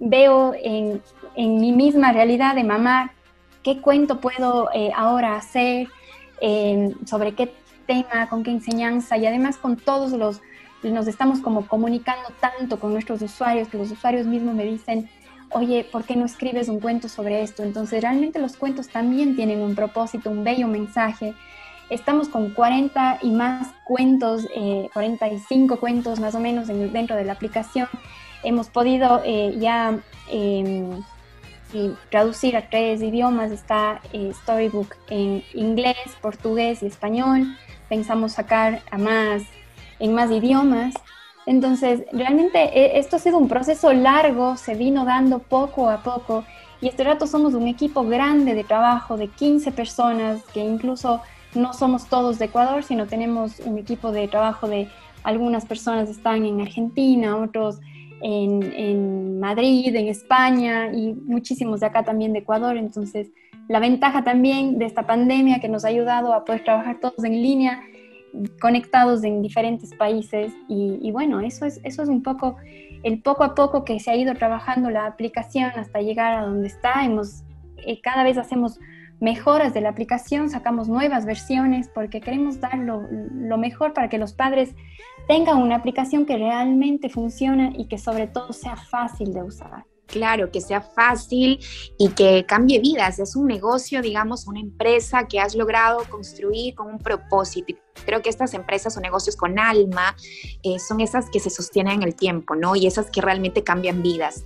veo 0.00 0.52
en, 0.60 1.00
mi 1.36 1.70
misma 1.70 2.10
realidad 2.12 2.56
de 2.56 2.64
mamá 2.64 3.12
qué 3.62 3.80
cuento 3.80 4.20
puedo 4.20 4.70
eh, 4.72 4.90
ahora 4.96 5.36
hacer, 5.36 5.88
eh, 6.40 6.94
sobre 7.04 7.34
qué 7.34 7.52
tema, 7.86 8.28
con 8.28 8.42
qué 8.42 8.50
enseñanza 8.50 9.16
y 9.16 9.26
además 9.26 9.56
con 9.56 9.76
todos 9.76 10.12
los, 10.12 10.40
nos 10.82 11.08
estamos 11.08 11.40
como 11.40 11.66
comunicando 11.66 12.28
tanto 12.40 12.78
con 12.78 12.92
nuestros 12.92 13.22
usuarios 13.22 13.68
que 13.68 13.78
los 13.78 13.90
usuarios 13.90 14.26
mismos 14.26 14.54
me 14.54 14.64
dicen, 14.64 15.08
oye, 15.50 15.86
¿por 15.90 16.04
qué 16.04 16.16
no 16.16 16.26
escribes 16.26 16.68
un 16.68 16.80
cuento 16.80 17.08
sobre 17.08 17.42
esto? 17.42 17.62
Entonces 17.62 18.02
realmente 18.02 18.38
los 18.38 18.56
cuentos 18.56 18.88
también 18.88 19.36
tienen 19.36 19.60
un 19.60 19.74
propósito, 19.74 20.30
un 20.30 20.44
bello 20.44 20.68
mensaje. 20.68 21.34
Estamos 21.90 22.28
con 22.28 22.50
40 22.50 23.20
y 23.22 23.30
más 23.30 23.68
cuentos, 23.84 24.46
45 24.92 25.74
eh, 25.74 25.78
cuentos 25.78 26.20
más 26.20 26.34
o 26.34 26.40
menos 26.40 26.68
dentro 26.68 27.16
de 27.16 27.24
la 27.24 27.32
aplicación. 27.32 27.88
Hemos 28.44 28.68
podido 28.68 29.22
ya 29.24 29.98
em, 30.30 31.02
traducir 32.10 32.56
a 32.56 32.68
tres 32.68 33.02
idiomas. 33.02 33.50
Está 33.50 34.00
eh, 34.12 34.32
Storybook 34.42 34.96
en 35.08 35.42
inglés, 35.54 35.96
portugués 36.20 36.82
y 36.82 36.86
español. 36.86 37.56
Pensamos 37.88 38.32
sacar 38.32 38.82
a 38.90 38.98
más, 38.98 39.42
en 39.98 40.14
más 40.14 40.30
idiomas. 40.30 40.94
Entonces, 41.46 42.02
realmente 42.12 42.58
eh, 42.78 42.98
esto 42.98 43.16
ha 43.16 43.18
sido 43.18 43.38
un 43.38 43.48
proceso 43.48 43.92
largo, 43.92 44.56
se 44.56 44.74
vino 44.74 45.04
dando 45.04 45.38
poco 45.38 45.88
a 45.88 46.02
poco. 46.02 46.44
Y 46.80 46.88
este 46.88 47.04
rato 47.04 47.26
somos 47.26 47.54
un 47.54 47.66
equipo 47.66 48.04
grande 48.04 48.54
de 48.54 48.64
trabajo 48.64 49.16
de 49.16 49.28
15 49.28 49.72
personas, 49.72 50.42
que 50.52 50.60
incluso 50.60 51.20
no 51.54 51.72
somos 51.72 52.06
todos 52.06 52.38
de 52.38 52.46
Ecuador, 52.46 52.84
sino 52.84 53.06
tenemos 53.06 53.60
un 53.60 53.78
equipo 53.78 54.12
de 54.12 54.28
trabajo 54.28 54.68
de 54.68 54.88
algunas 55.24 55.66
personas 55.66 56.08
están 56.08 56.44
en 56.44 56.60
Argentina, 56.60 57.36
otros 57.36 57.80
en, 58.20 59.38
Madrid, 59.40 59.94
en 59.94 60.08
España 60.08 60.92
y 60.92 61.14
muchísimos 61.14 61.80
de 61.80 61.86
acá 61.86 62.02
también 62.04 62.32
de 62.32 62.40
Ecuador. 62.40 62.76
Entonces, 62.76 63.30
la 63.68 63.80
ventaja 63.80 64.24
también 64.24 64.78
de 64.78 64.86
esta 64.86 65.06
pandemia 65.06 65.60
que 65.60 65.68
nos 65.68 65.84
ha 65.84 65.88
ayudado 65.88 66.32
a 66.32 66.44
poder 66.44 66.64
trabajar 66.64 66.98
todos 67.00 67.22
en 67.24 67.42
línea, 67.42 67.82
conectados 68.60 69.24
en 69.24 69.42
diferentes 69.42 69.94
países. 69.94 70.52
Y, 70.68 71.10
bueno, 71.12 71.40
eso 71.40 71.66
es, 71.66 71.80
eso 71.84 72.02
es 72.02 72.08
un 72.08 72.22
poco 72.22 72.56
el 73.02 73.22
poco 73.22 73.44
a 73.44 73.54
poco 73.54 73.84
que 73.84 74.00
se 74.00 74.10
ha 74.10 74.16
ido 74.16 74.34
trabajando 74.34 74.90
la 74.90 75.06
aplicación 75.06 75.70
hasta 75.76 76.00
llegar 76.00 76.34
a 76.34 76.42
donde 76.42 76.68
está. 76.68 77.04
Hemos, 77.04 77.44
eh, 77.78 78.00
cada 78.00 78.24
vez 78.24 78.38
hacemos 78.38 78.78
mejoras 79.20 79.74
de 79.74 79.80
la 79.80 79.90
aplicación, 79.90 80.48
sacamos 80.48 80.88
nuevas 80.88 81.24
versiones 81.24 81.88
porque 81.88 82.20
queremos 82.20 82.60
dar 82.60 82.78
lo, 82.78 83.02
lo 83.10 83.58
mejor 83.58 83.92
para 83.92 84.08
que 84.08 84.18
los 84.18 84.32
padres 84.32 84.74
tenga 85.26 85.54
una 85.54 85.76
aplicación 85.76 86.24
que 86.24 86.36
realmente 86.36 87.08
funcione 87.08 87.72
y 87.76 87.86
que 87.86 87.98
sobre 87.98 88.26
todo 88.26 88.52
sea 88.52 88.76
fácil 88.76 89.32
de 89.32 89.42
usar. 89.42 89.84
Claro, 90.08 90.50
que 90.50 90.62
sea 90.62 90.80
fácil 90.80 91.60
y 91.98 92.08
que 92.08 92.46
cambie 92.46 92.80
vidas. 92.80 93.18
Es 93.18 93.36
un 93.36 93.46
negocio, 93.46 94.00
digamos, 94.00 94.46
una 94.46 94.58
empresa 94.58 95.28
que 95.28 95.38
has 95.38 95.54
logrado 95.54 96.02
construir 96.08 96.74
con 96.74 96.88
un 96.88 96.98
propósito. 96.98 97.74
Creo 98.06 98.22
que 98.22 98.30
estas 98.30 98.54
empresas 98.54 98.96
o 98.96 99.00
negocios 99.00 99.36
con 99.36 99.58
alma 99.58 100.16
eh, 100.62 100.78
son 100.78 101.00
esas 101.00 101.28
que 101.30 101.40
se 101.40 101.50
sostienen 101.50 101.96
en 101.96 102.02
el 102.04 102.14
tiempo, 102.14 102.56
¿no? 102.56 102.74
Y 102.74 102.86
esas 102.86 103.10
que 103.10 103.20
realmente 103.20 103.62
cambian 103.62 104.02
vidas. 104.02 104.44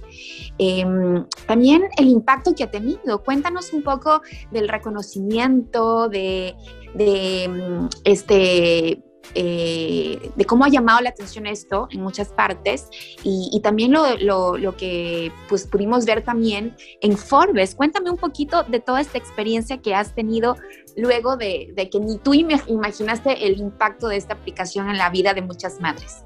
Em, 0.59 1.27
también 1.46 1.85
el 1.96 2.09
impacto 2.09 2.55
que 2.57 2.64
ha 2.64 2.70
tenido. 2.70 3.22
Cuéntanos 3.22 3.72
un 3.72 3.85
poco 3.85 4.20
del 4.51 4.68
reconocimiento, 4.68 6.09
de, 6.09 6.57
mm, 6.96 7.87
este 8.05 9.01
eh, 9.35 10.31
de 10.37 10.45
cómo 10.45 10.65
ha 10.65 10.69
llamado 10.69 11.01
la 11.01 11.11
atención 11.11 11.47
esto 11.47 11.89
en 11.91 12.03
muchas 12.03 12.29
partes 12.29 12.89
y, 13.23 13.61
también 13.63 13.93
lo, 13.93 14.17
lo, 14.19 14.77
que 14.77 15.33
pues, 15.49 15.67
pudimos 15.67 16.05
ver 16.05 16.23
también 16.23 16.77
en 17.01 17.17
Forbes. 17.17 17.75
Cuéntame 17.75 18.11
un 18.11 18.19
poquito 18.19 18.65
de 18.65 18.81
toda 18.81 19.01
esta 19.01 19.19
experiencia 19.19 19.79
que 19.79 19.95
has 19.95 20.15
tenido 20.15 20.57
luego 20.97 21.37
de, 21.37 21.73
de 21.75 21.89
que 21.89 21.99
ni 22.01 22.19
tú 22.19 22.35
imaginaste 22.35 23.47
el 23.47 23.59
impacto 23.59 24.09
de 24.09 24.17
esta 24.17 24.35
aplicación 24.35 24.91
en 24.91 24.99
la 24.99 25.11
vida 25.11 25.35
de 25.35 25.43
muchas 25.43 25.81
madres. 25.81 26.25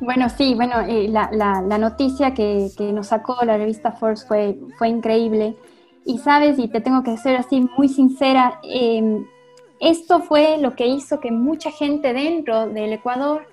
Bueno, 0.00 0.28
sí, 0.28 0.54
bueno, 0.54 0.80
eh, 0.80 1.06
la, 1.08 1.30
la, 1.30 1.78
noticia 1.78 2.34
que, 2.34 2.70
que, 2.76 2.92
nos 2.92 3.08
sacó 3.08 3.36
la 3.44 3.56
revista 3.56 3.92
Forbes 3.92 4.26
fue, 4.26 4.58
fue 4.76 4.88
increíble. 4.88 5.56
Y 6.04 6.18
sabes, 6.18 6.58
y 6.58 6.66
te 6.66 6.80
tengo 6.80 7.04
que 7.04 7.16
ser 7.16 7.36
así 7.36 7.68
muy 7.76 7.88
sincera, 7.88 8.58
eh, 8.64 9.24
esto 9.82 10.20
fue 10.20 10.58
lo 10.58 10.76
que 10.76 10.86
hizo 10.86 11.20
que 11.20 11.32
mucha 11.32 11.72
gente 11.72 12.12
dentro 12.12 12.68
del 12.68 12.92
Ecuador 12.92 13.46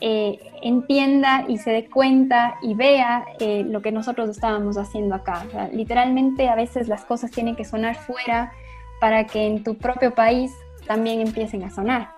eh, 0.00 0.38
entienda 0.62 1.44
y 1.48 1.58
se 1.58 1.70
dé 1.70 1.86
cuenta 1.86 2.56
y 2.62 2.74
vea 2.74 3.26
eh, 3.40 3.62
lo 3.64 3.82
que 3.82 3.92
nosotros 3.92 4.30
estábamos 4.30 4.78
haciendo 4.78 5.14
acá. 5.14 5.46
literalmente 5.72 6.48
a 6.48 6.54
veces 6.54 6.88
las 6.88 7.04
cosas 7.04 7.30
tienen 7.30 7.56
que 7.56 7.64
sonar 7.64 7.94
fuera 7.94 8.52
para 9.00 9.26
que 9.26 9.46
en 9.46 9.62
tu 9.64 9.76
propio 9.76 10.14
país 10.14 10.50
también 10.86 11.20
empiecen 11.20 11.62
a 11.62 11.70
sonar. 11.70 12.10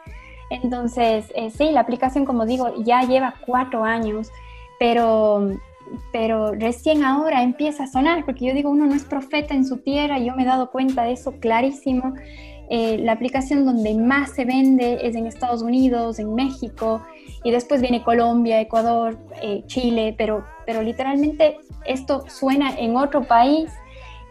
Entonces, 0.51 1.27
eh, 1.35 1.51
sí, 1.51 1.71
la 1.73 1.81
aplicación, 1.81 2.25
como 2.25 2.47
digo, 2.47 2.83
ya 2.85 3.03
lleva 3.03 3.35
cuatro 3.45 3.85
años, 3.85 4.31
pero, 4.79 5.51
pero 6.13 6.53
recién 6.53 7.05
ahora 7.05 7.43
empieza 7.43 7.85
a 7.85 7.87
sonar, 7.87 8.25
porque 8.25 8.47
yo 8.47 8.55
digo, 8.55 8.71
uno 8.71 8.87
no 8.87 8.95
es 8.95 9.05
profeta 9.05 9.55
en 9.55 9.67
su 9.67 9.79
tierra, 9.79 10.19
y 10.19 10.27
yo 10.27 10.35
me 10.37 10.45
he 10.45 10.47
dado 10.47 10.71
cuenta 10.71 11.03
de 11.03 11.13
eso 11.13 11.33
clarísimo, 11.41 12.15
eh, 12.71 12.99
la 12.99 13.13
aplicación 13.13 13.65
donde 13.65 13.95
más 13.95 14.31
se 14.31 14.45
vende 14.45 14.99
es 15.03 15.17
en 15.17 15.27
Estados 15.27 15.63
Unidos, 15.63 16.19
en 16.19 16.35
México, 16.35 17.03
y 17.45 17.51
después 17.51 17.81
viene 17.81 18.03
Colombia, 18.03 18.61
Ecuador, 18.61 19.19
eh, 19.43 19.63
Chile, 19.67 20.15
pero, 20.19 20.45
pero 20.67 20.83
literalmente 20.83 21.59
esto 21.87 22.25
suena 22.29 22.77
en 22.77 22.97
otro 22.97 23.23
país. 23.25 23.71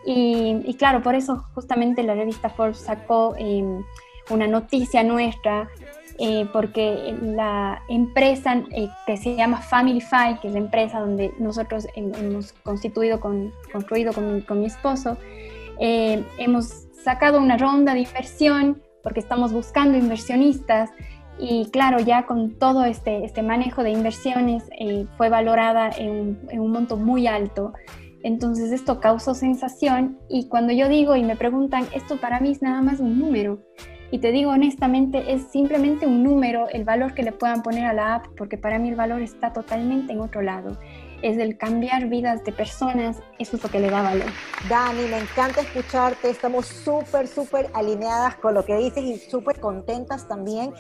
Y, 0.10 0.73
claro, 0.76 1.04
por 1.04 1.15
eso 1.15 1.43
justamente 1.54 2.02
la 2.02 2.15
revista 2.15 2.50
Forbes 2.50 2.78
sacó 2.78 3.36
em, 3.38 3.84
una 4.30 4.47
noticia 4.47 5.04
nuestra 5.04 5.67
eh, 6.19 6.47
porque 6.52 7.15
la 7.21 7.84
empresa 7.89 8.63
eh, 8.71 8.89
que 9.06 9.17
se 9.17 9.36
llama 9.36 9.62
Family 9.62 10.02
Five, 10.02 10.39
que 10.41 10.47
es 10.47 10.54
la 10.54 10.60
empresa 10.60 11.00
donde 11.00 11.32
nosotros 11.38 11.88
hemos 11.95 12.54
constituido 12.63 13.19
con, 13.19 13.54
construido 13.71 14.13
con 14.13 14.41
con 14.41 14.60
mi 14.60 14.65
esposo, 14.65 15.17
eh, 15.80 16.24
hemos 16.38 16.88
sacado 17.04 17.40
una 17.40 17.58
ronda 17.58 17.94
de 17.94 18.02
inversión 18.02 18.82
porque 19.04 19.20
estamos 19.20 19.54
buscando 19.54 19.98
inversionistas 19.98 20.90
y 21.40 21.70
claro, 21.72 22.00
ya 22.00 22.26
con 22.26 22.58
todo 22.58 22.84
este, 22.84 23.24
este 23.24 23.44
manejo 23.44 23.84
de 23.84 23.92
inversiones 23.92 24.63
fue 25.18 25.30
valorada 25.30 25.90
en, 25.98 26.40
en 26.50 26.60
un 26.60 26.72
monto 26.72 26.98
muy 26.98 27.28
alto. 27.28 27.74
Entonces 28.24 28.72
esto 28.72 29.00
causó 29.00 29.36
sensación 29.36 30.18
y 30.28 30.48
cuando 30.48 30.74
yo 30.74 30.90
digo 30.90 31.16
y 31.16 31.24
me 31.24 31.36
preguntan, 31.36 31.86
esto 31.94 32.18
para 32.18 32.40
mí 32.40 32.52
es 32.52 32.62
nada 32.62 32.82
más 32.82 33.00
un 33.00 33.20
número, 33.20 33.60
y 34.10 34.20
te 34.20 34.32
digo 34.32 34.52
honestamente, 34.52 35.34
es 35.34 35.44
simplemente 35.52 36.08
un 36.08 36.24
número 36.24 36.70
el 36.70 36.86
valor 36.86 37.13
que 37.13 37.24
le 37.24 37.34
puedan 37.34 37.62
poner 37.62 37.86
a 37.86 37.94
la 37.94 38.16
app, 38.16 38.28
porque 38.38 38.58
para 38.58 38.80
mí 38.80 38.90
el 38.90 38.96
valor 38.96 39.22
está 39.22 39.52
totalmente 39.52 40.13
en 40.13 40.22
otro 40.22 40.42
lado. 40.42 40.78
Es 41.22 41.38
el 41.38 41.58
cambiar 41.58 42.08
vidas 42.08 42.44
de 42.44 42.52
personas, 42.52 43.18
eso 43.40 43.58
es 43.58 43.64
lo 43.64 43.70
que 43.70 43.80
le 43.80 43.90
da 43.90 44.02
valor. 44.04 44.30
Dani, 44.70 45.06
me 45.08 45.18
encanta 45.18 45.62
escucharte, 45.62 46.30
estamos 46.30 46.68
súper, 46.68 47.28
súper 47.28 47.70
alineadas 47.74 48.36
con 48.36 48.54
lo 48.54 48.64
que 48.64 48.76
dices 48.78 49.04
y 49.04 49.18
súper 49.18 49.60
contentas 49.60 50.28
también 50.28 50.74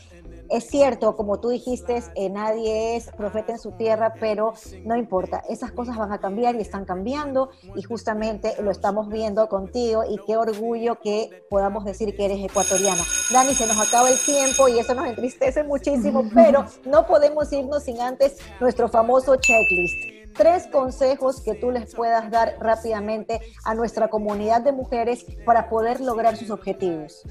es 0.49 0.67
cierto, 0.67 1.15
como 1.15 1.39
tú 1.39 1.49
dijiste, 1.49 2.01
eh, 2.15 2.29
nadie 2.29 2.95
es 2.95 3.09
profeta 3.11 3.51
en 3.51 3.59
su 3.59 3.71
tierra, 3.71 4.13
pero 4.19 4.53
no 4.85 4.95
importa, 4.95 5.43
esas 5.49 5.71
cosas 5.71 5.97
van 5.97 6.11
a 6.11 6.19
cambiar 6.19 6.55
y 6.55 6.61
están 6.61 6.85
cambiando 6.85 7.49
y 7.75 7.83
justamente 7.83 8.53
lo 8.61 8.71
estamos 8.71 9.09
viendo 9.09 9.47
contigo 9.49 10.03
y 10.09 10.17
qué 10.25 10.37
orgullo 10.37 10.99
que 10.99 11.43
podamos 11.49 11.85
decir 11.85 12.15
que 12.15 12.25
eres 12.25 12.43
ecuatoriana. 12.43 13.03
Dani, 13.31 13.53
se 13.53 13.67
nos 13.67 13.79
acaba 13.79 14.09
el 14.09 14.17
tiempo 14.19 14.67
y 14.67 14.79
eso 14.79 14.93
nos 14.93 15.07
entristece 15.07 15.63
muchísimo, 15.63 16.23
pero 16.33 16.65
no 16.85 17.05
podemos 17.05 17.51
irnos 17.51 17.83
sin 17.83 17.99
antes 17.99 18.37
nuestro 18.59 18.87
famoso 18.87 19.35
checklist 19.35 20.16
tres 20.37 20.67
consejos 20.67 21.41
que 21.41 21.55
tú 21.55 21.71
les 21.71 21.93
puedas 21.93 22.29
dar 22.31 22.55
rápidamente 22.59 23.41
a 23.65 23.73
nuestra 23.73 24.07
comunidad 24.07 24.61
de 24.61 24.71
mujeres 24.71 25.25
para 25.45 25.67
poder 25.67 25.99
lograr 25.99 26.37
sus 26.37 26.51
objetivos. 26.51 27.23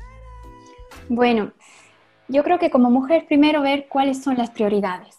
Bueno, 1.09 1.53
yo 2.29 2.42
creo 2.42 2.59
que 2.59 2.71
como 2.71 2.90
mujer 2.90 3.27
primero 3.27 3.62
ver 3.62 3.87
cuáles 3.88 4.23
son 4.23 4.37
las 4.37 4.51
prioridades. 4.51 5.16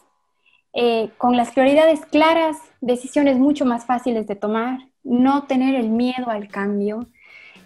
Eh, 0.74 1.10
con 1.18 1.38
las 1.38 1.52
prioridades 1.52 2.06
claras, 2.06 2.58
decisiones 2.82 3.38
mucho 3.38 3.66
más 3.66 3.86
fáciles 3.86 4.28
de 4.28 4.36
tomar, 4.36 4.80
no 5.04 5.44
tener 5.44 5.76
el 5.76 5.90
miedo 5.90 6.30
al 6.30 6.50
cambio. 6.50 7.08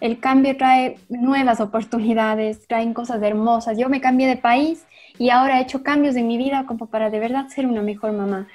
El 0.00 0.18
cambio 0.18 0.56
trae 0.56 0.98
nuevas 1.08 1.60
oportunidades, 1.60 2.66
traen 2.66 2.94
cosas 2.94 3.22
hermosas. 3.22 3.76
Yo 3.76 3.88
me 3.88 4.00
cambié 4.00 4.26
de 4.28 4.36
país 4.36 4.86
y 5.18 5.30
ahora 5.30 5.58
he 5.58 5.62
hecho 5.62 5.82
cambios 5.82 6.16
en 6.16 6.26
mi 6.26 6.38
vida 6.38 6.64
como 6.66 6.86
para 6.86 7.10
de 7.10 7.18
verdad 7.20 7.48
ser 7.48 7.66
una 7.66 7.82
mejor 7.82 8.12
mamá. 8.12 8.48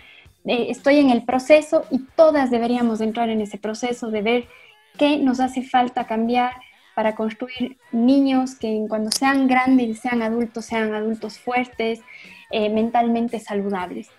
Eh, 0.48 0.68
estoy 0.70 1.00
en 1.00 1.10
el 1.10 1.24
proceso 1.24 1.86
y 1.92 2.00
todas 2.16 2.50
deberíamos 2.50 3.02
entrar 3.02 3.30
en 3.30 3.42
ese 3.42 3.58
proceso 3.58 4.10
de 4.10 4.22
ver 4.22 4.46
qué 4.98 5.18
nos 5.18 5.40
hace 5.40 5.62
falta 5.62 6.08
cambiar, 6.08 6.54
para 6.98 7.14
construir 7.14 7.78
niños 7.92 8.56
que 8.56 8.84
cuando 8.90 9.12
sean 9.12 9.48
grandes, 9.48 10.00
sean 10.00 10.24
adultos, 10.24 10.66
sean 10.66 10.96
adultos 10.96 11.38
fuertes, 11.38 12.02
eh, 12.50 12.72
mentalmente 12.72 13.40
saludables. 13.40 14.10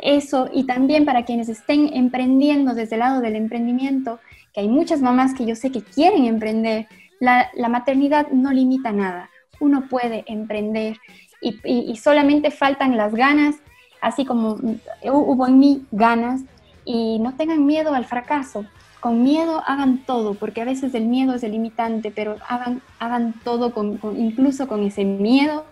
Eso, 0.00 0.48
y 0.54 0.64
también 0.64 1.04
para 1.04 1.24
quienes 1.24 1.48
estén 1.48 1.90
emprendiendo 1.92 2.72
desde 2.72 2.94
el 2.94 3.00
lado 3.00 3.20
del 3.20 3.34
emprendimiento, 3.34 4.20
que 4.54 4.60
hay 4.60 4.68
muchas 4.68 5.00
mamás 5.00 5.34
que 5.34 5.44
yo 5.44 5.56
sé 5.56 5.72
que 5.72 5.82
quieren 5.82 6.26
emprender, 6.26 6.86
la, 7.18 7.50
maternidad 7.68 8.28
no 8.28 8.52
limita 8.52 8.92
nada. 8.92 9.28
Uno 9.58 9.88
puede 9.88 10.22
emprender 10.28 10.98
y, 11.40 11.58
y 11.64 11.96
solamente 11.96 12.52
faltan 12.52 12.96
las 12.96 13.12
ganas, 13.12 13.56
así 14.00 14.24
como 14.24 14.58
hubo 15.04 15.46
en 15.46 15.58
mí 15.58 15.84
ganas, 15.90 16.42
y 16.84 17.18
no 17.20 17.34
tengan 17.34 17.66
miedo 17.66 17.94
al 17.94 18.04
fracaso. 18.04 18.64
Con 19.00 19.22
miedo 19.22 19.62
hagan 19.66 20.04
todo, 20.04 20.34
porque 20.34 20.60
a 20.60 20.64
veces 20.64 20.94
el 20.94 21.06
miedo 21.06 21.34
es 21.34 21.42
el 21.42 21.52
limitante, 21.52 22.10
pero 22.10 22.36
hagan, 22.48 22.82
hagan 22.98 23.34
todo 23.44 23.72
con, 23.72 23.98
incluso 24.16 24.68
con 24.68 24.82
ese 24.82 25.04
miedo, 25.04 25.64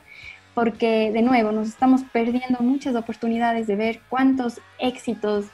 porque 0.55 1.13
de 1.13 1.23
nuevo 1.23 1.53
nos 1.53 1.69
estamos 1.69 2.03
perdiendo 2.13 2.61
muchas 2.61 2.95
oportunidades 2.95 3.67
de 3.67 3.77
ver 3.77 4.01
cuántos 4.09 4.61
éxitos 4.79 5.47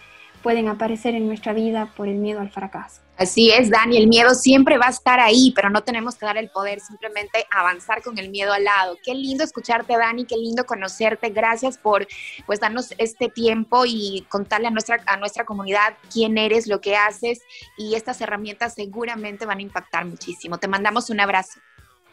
pueden 0.44 0.68
aparecer 0.68 1.14
en 1.14 1.26
nuestra 1.26 1.54
vida 1.54 1.90
por 1.96 2.07
el 2.07 2.16
miedo 2.16 2.38
al 2.38 2.50
fracaso. 2.50 3.00
Así 3.16 3.50
es, 3.50 3.70
Dani, 3.70 3.96
el 3.96 4.09
miedo 4.09 4.35
siempre 4.35 4.76
va 4.76 4.88
a 4.88 4.90
estar 4.90 5.18
ahí, 5.18 5.52
pero 5.57 5.70
no 5.70 5.83
tenemos 5.83 6.16
que 6.16 6.26
dar 6.26 6.37
el 6.37 6.50
poder, 6.50 6.80
simplemente 6.80 7.46
avanzar 7.50 8.02
con 8.02 8.18
el 8.18 8.28
miedo 8.28 8.52
al 8.52 8.64
lado. 8.64 8.98
Qué 9.02 9.14
lindo 9.14 9.42
escucharte, 9.42 9.96
Dani, 9.96 10.26
qué 10.26 10.37
lindo 10.37 10.66
conocerte. 10.66 11.30
Gracias 11.30 11.78
por 11.78 12.07
pues 12.44 12.61
darnos 12.61 12.92
este 12.98 13.30
tiempo 13.30 13.85
y 13.87 14.26
contarle 14.28 14.66
a 14.66 14.70
nuestra, 14.70 15.00
a 15.07 15.16
nuestra 15.16 15.46
comunidad 15.46 15.94
quién 16.12 16.37
eres, 16.37 16.66
lo 16.66 16.83
que 16.83 16.94
haces 16.94 17.40
y 17.78 17.94
estas 17.94 18.20
herramientas 18.20 18.74
seguramente 18.74 19.46
van 19.46 19.59
a 19.59 19.62
impactar 19.62 20.04
muchísimo. 20.04 20.59
Te 20.59 20.68
mandamos 20.68 21.09
un 21.09 21.20
abrazo. 21.20 21.59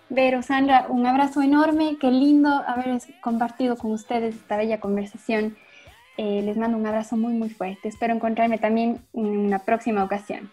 Vero, 0.07 0.41
Sandra, 0.41 0.85
un 0.87 1.05
abrazo 1.05 1.41
enorme, 1.41 1.97
qué 1.99 2.11
lindo 2.11 2.49
haber 2.49 2.97
compartido 3.21 3.75
con 3.75 3.91
ustedes 3.91 4.35
esta 4.35 4.55
bella 4.55 4.79
conversación. 4.79 5.57
Eh, 6.23 6.43
les 6.43 6.55
mando 6.55 6.77
un 6.77 6.85
abrazo 6.85 7.17
muy, 7.17 7.33
muy 7.33 7.49
fuerte. 7.49 7.87
Espero 7.87 8.13
encontrarme 8.13 8.59
también 8.59 9.03
en 9.15 9.25
una 9.25 9.57
próxima 9.57 10.03
ocasión. 10.03 10.51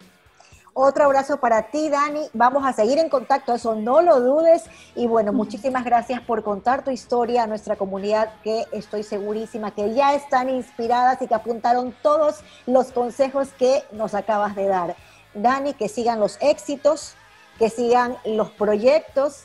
Otro 0.73 1.03
abrazo 1.03 1.39
para 1.39 1.69
ti, 1.69 1.89
Dani. 1.89 2.21
Vamos 2.33 2.65
a 2.65 2.73
seguir 2.73 2.97
en 2.97 3.07
contacto, 3.07 3.53
eso 3.53 3.75
no 3.75 4.01
lo 4.01 4.19
dudes. 4.19 4.63
Y 4.95 5.05
bueno, 5.05 5.31
muchísimas 5.31 5.85
gracias 5.85 6.21
por 6.21 6.41
contar 6.41 6.83
tu 6.83 6.89
historia 6.89 7.43
a 7.43 7.47
nuestra 7.47 7.75
comunidad, 7.75 8.33
que 8.43 8.65
estoy 8.71 9.03
segurísima 9.03 9.69
que 9.69 9.93
ya 9.93 10.15
están 10.15 10.49
inspiradas 10.49 11.21
y 11.21 11.27
que 11.27 11.35
apuntaron 11.35 11.93
todos 12.01 12.39
los 12.65 12.91
consejos 12.91 13.49
que 13.49 13.83
nos 13.91 14.15
acabas 14.15 14.55
de 14.55 14.65
dar. 14.65 14.95
Dani, 15.35 15.75
que 15.75 15.87
sigan 15.87 16.19
los 16.19 16.39
éxitos, 16.41 17.13
que 17.59 17.69
sigan 17.69 18.17
los 18.25 18.49
proyectos. 18.49 19.43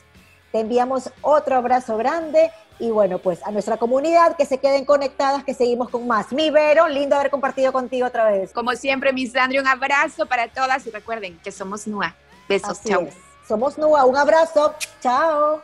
Te 0.51 0.61
enviamos 0.61 1.11
otro 1.21 1.55
abrazo 1.55 1.97
grande 1.97 2.49
y 2.79 2.91
bueno, 2.91 3.19
pues 3.19 3.41
a 3.43 3.51
nuestra 3.51 3.77
comunidad 3.77 4.35
que 4.35 4.45
se 4.45 4.57
queden 4.57 4.85
conectadas, 4.85 5.43
que 5.43 5.53
seguimos 5.53 5.89
con 5.89 6.07
más. 6.07 6.31
Mi 6.31 6.49
Vero, 6.49 6.87
lindo 6.87 7.15
haber 7.15 7.29
compartido 7.29 7.71
contigo 7.71 8.07
otra 8.07 8.29
vez. 8.29 8.51
Como 8.51 8.71
siempre, 8.73 9.13
mi 9.13 9.27
Sandra, 9.27 9.61
un 9.61 9.67
abrazo 9.67 10.25
para 10.25 10.47
todas 10.47 10.85
y 10.85 10.91
recuerden 10.91 11.39
que 11.43 11.51
somos 11.51 11.87
NUA. 11.87 12.15
Besos, 12.49 12.81
chao. 12.83 13.07
Somos 13.47 13.77
NUA, 13.77 14.05
un 14.05 14.17
abrazo, 14.17 14.73
chao. 15.01 15.61